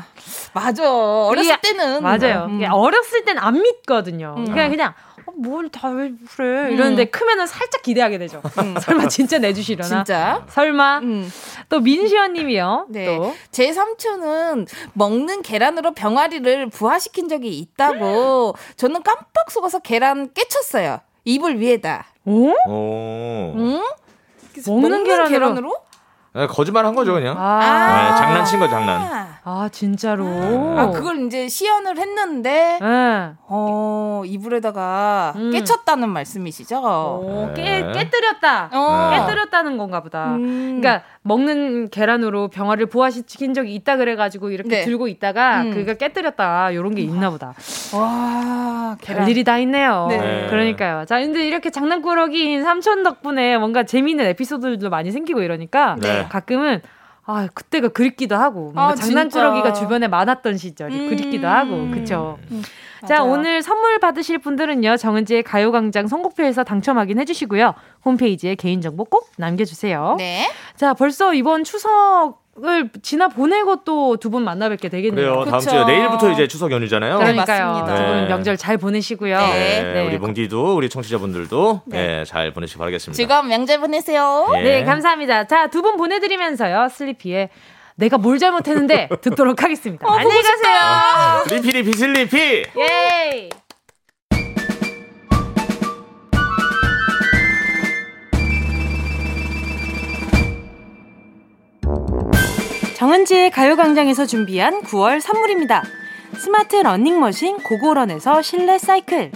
[0.00, 0.04] 아,
[0.54, 0.82] 맞아.
[0.90, 2.02] 어렸을 때는.
[2.02, 2.46] 맞아요.
[2.48, 2.62] 음.
[2.70, 4.34] 어렸을 땐 안 믿거든요.
[4.38, 4.44] 음.
[4.44, 8.40] 그냥 그냥 어, 뭘다 왜 그래 이러는데 크면은 살짝 기대하게 되죠.
[8.82, 9.88] 설마 진짜 내주시려나?
[9.88, 10.44] 진짜?
[10.48, 10.98] 설마?
[11.00, 11.30] 음.
[11.68, 12.86] 또 민시연님이요.
[12.90, 13.06] 네.
[13.06, 21.00] 또 제 삼촌은 먹는 계란으로 병아리를 부화시킨 적이 있다고 저는 깜빡 속아서 계란 깨쳤어요.
[21.24, 22.06] 이불 위에다.
[22.24, 22.50] 오?
[22.68, 23.52] 오.
[23.56, 23.82] 응?
[24.66, 25.68] 먹는 계란으로?
[25.70, 25.87] 네,
[26.48, 27.36] 거짓말 한 거죠 그냥.
[27.38, 29.00] 아, 네, 장난친 거 장난.
[29.00, 30.26] 아, 아 진짜로.
[30.76, 33.32] 아, 그걸 이제 시연을 했는데, 네.
[33.48, 35.50] 어, 이불에다가 음.
[35.50, 36.78] 깨쳤다는 말씀이시죠?
[36.78, 37.92] 오, 깨 네.
[37.92, 38.70] 깨뜨렸다.
[38.72, 39.10] 어.
[39.10, 40.32] 깨뜨렸다는 건가 보다.
[40.34, 40.80] 음.
[40.80, 44.84] 그러니까 먹는 계란으로 병아리를 부화시킨 적이 있다 그래가지고 이렇게 네.
[44.84, 45.70] 들고 있다가 음.
[45.72, 47.54] 그가 깨뜨렸다 요런 게 있나 보다.
[47.94, 49.22] 와, 계란.
[49.24, 50.06] 별일이 다 있네요.
[50.08, 50.46] 네.
[50.48, 51.04] 그러니까요.
[51.04, 56.26] 자, 근데 이렇게 장난꾸러기인 삼촌 덕분에 뭔가 재미있는 에피소드도 많이 생기고 이러니까 네.
[56.28, 56.80] 가끔은
[57.26, 59.80] 아 그때가 그립기도 하고 뭔가 아, 장난꾸러기가 진짜.
[59.80, 61.08] 주변에 많았던 시절이 음.
[61.10, 62.38] 그립기도 하고 그쵸.
[62.50, 62.62] 음,
[63.06, 63.22] 자.
[63.22, 70.14] 오늘 선물 받으실 분들은요 정은지의 가요광장 선곡표에서 당첨 확인해 주시고요 홈페이지에 개인정보 꼭 남겨주세요.
[70.18, 70.50] 네.
[70.76, 75.30] 자 벌써 이번 추석 을 지나 보내고 또 두 분 만나 뵙게 되겠네요.
[75.30, 75.44] 그래요.
[75.44, 75.70] 다음 그쵸.
[75.70, 77.18] 주에 내일부터 이제 추석 연휴잖아요.
[77.18, 77.66] 네, 그러니까요.
[77.68, 77.94] 맞습니다.
[77.94, 78.26] 두분 네.
[78.28, 79.38] 명절 잘 보내시고요.
[79.38, 79.82] 네.
[79.94, 83.14] 네, 우리 뭉디도 우리 청취자분들도 네, 잘 보내시기 바라겠습니다.
[83.16, 84.48] 즐거운 명절 보내세요.
[84.56, 84.60] 예.
[84.60, 85.44] 네, 감사합니다.
[85.46, 86.88] 자, 두 분 보내드리면서요.
[86.88, 87.48] 슬리피의
[87.98, 90.06] 내가 뭘 잘못했는데 듣도록 하겠습니다.
[90.06, 91.44] 어, 안녕히 가세요.
[91.50, 92.38] 리피 리피 슬리피.
[92.78, 93.48] 예.
[102.96, 105.82] 정은지의 가요광장에서 준비한 9월 선물입니다.
[106.36, 109.32] 스마트 러닝머신 고고런에서 실내 사이클.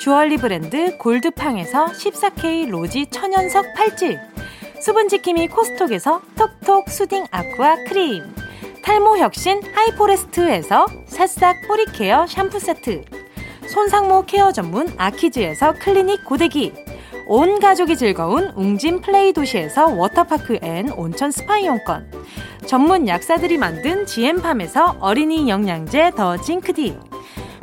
[0.00, 4.18] 주얼리 브랜드 골드팡에서 14K 로지 천연석 팔찌.
[4.82, 8.34] 수분지킴이 코스톡에서 톡톡 수딩 아쿠아 크림.
[8.82, 13.04] 탈모 혁신 하이포레스트에서 새싹 뿌리 케어 샴푸 세트.
[13.68, 16.72] 손상모 케어 전문 아키즈에서 클리닉 고데기.
[17.28, 22.10] 온 가족이 즐거운 웅진 플레이 도시에서 워터파크 and 온천 스파 이용권.
[22.66, 26.98] 전문 약사들이 만든 지엠팜에서 어린이 영양제 더 징크디.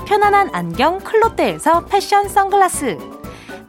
[0.06, 3.19] 편안한 안경 클로떼에서 패션 선글라스.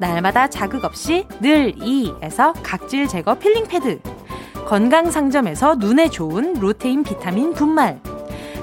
[0.01, 4.01] 날마다 자극 없이 늘 이에서 각질 제거 필링 패드.
[4.67, 8.01] 건강 상점에서 눈에 좋은 루테인 비타민 분말.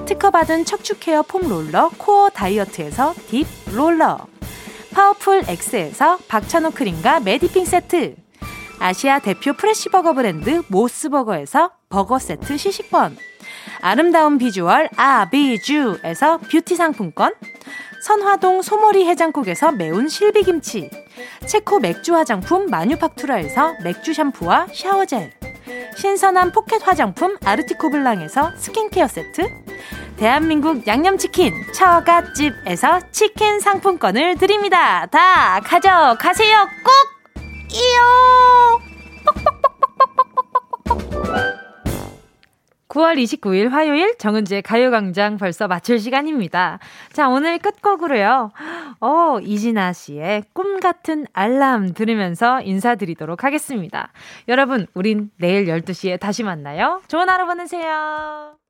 [0.07, 4.17] 특허받은 척추 케어 폼 롤러 코어 다이어트에서 딥 롤러.
[4.91, 8.15] 파워풀 X에서 박찬호 크림과 메디핑 세트.
[8.79, 13.15] 아시아 대표 프레시버거 브랜드 모스버거에서 버거 세트 시식권.
[13.81, 17.35] 아름다운 비주얼 아비주에서 뷰티 상품권.
[18.01, 20.89] 선화동 소머리 해장국에서 매운 실비김치.
[21.45, 25.31] 체코 맥주 화장품 마뉴팍투라에서 맥주 샴푸와 샤워젤.
[25.97, 29.49] 신선한 포켓 화장품 아르티코 블랑에서 스킨케어 세트.
[30.17, 35.05] 대한민국 양념치킨 처갓집에서 치킨 상품권을 드립니다.
[35.07, 36.67] 다 가져가세요.
[36.83, 36.93] 꼭!
[37.71, 38.81] 이요!
[42.89, 46.79] 9월 29일 화요일 정은지의 가요광장 벌써 마칠 시간입니다.
[47.11, 48.51] 자, 오늘 끝곡으로요.
[48.99, 54.11] 어, 이진아 씨의 꿈 같은 알람 들으면서 인사드리도록 하겠습니다.
[54.47, 57.01] 여러분, 우린 내일 12시에 다시 만나요.
[57.07, 58.66] 좋은 하루 보내세요.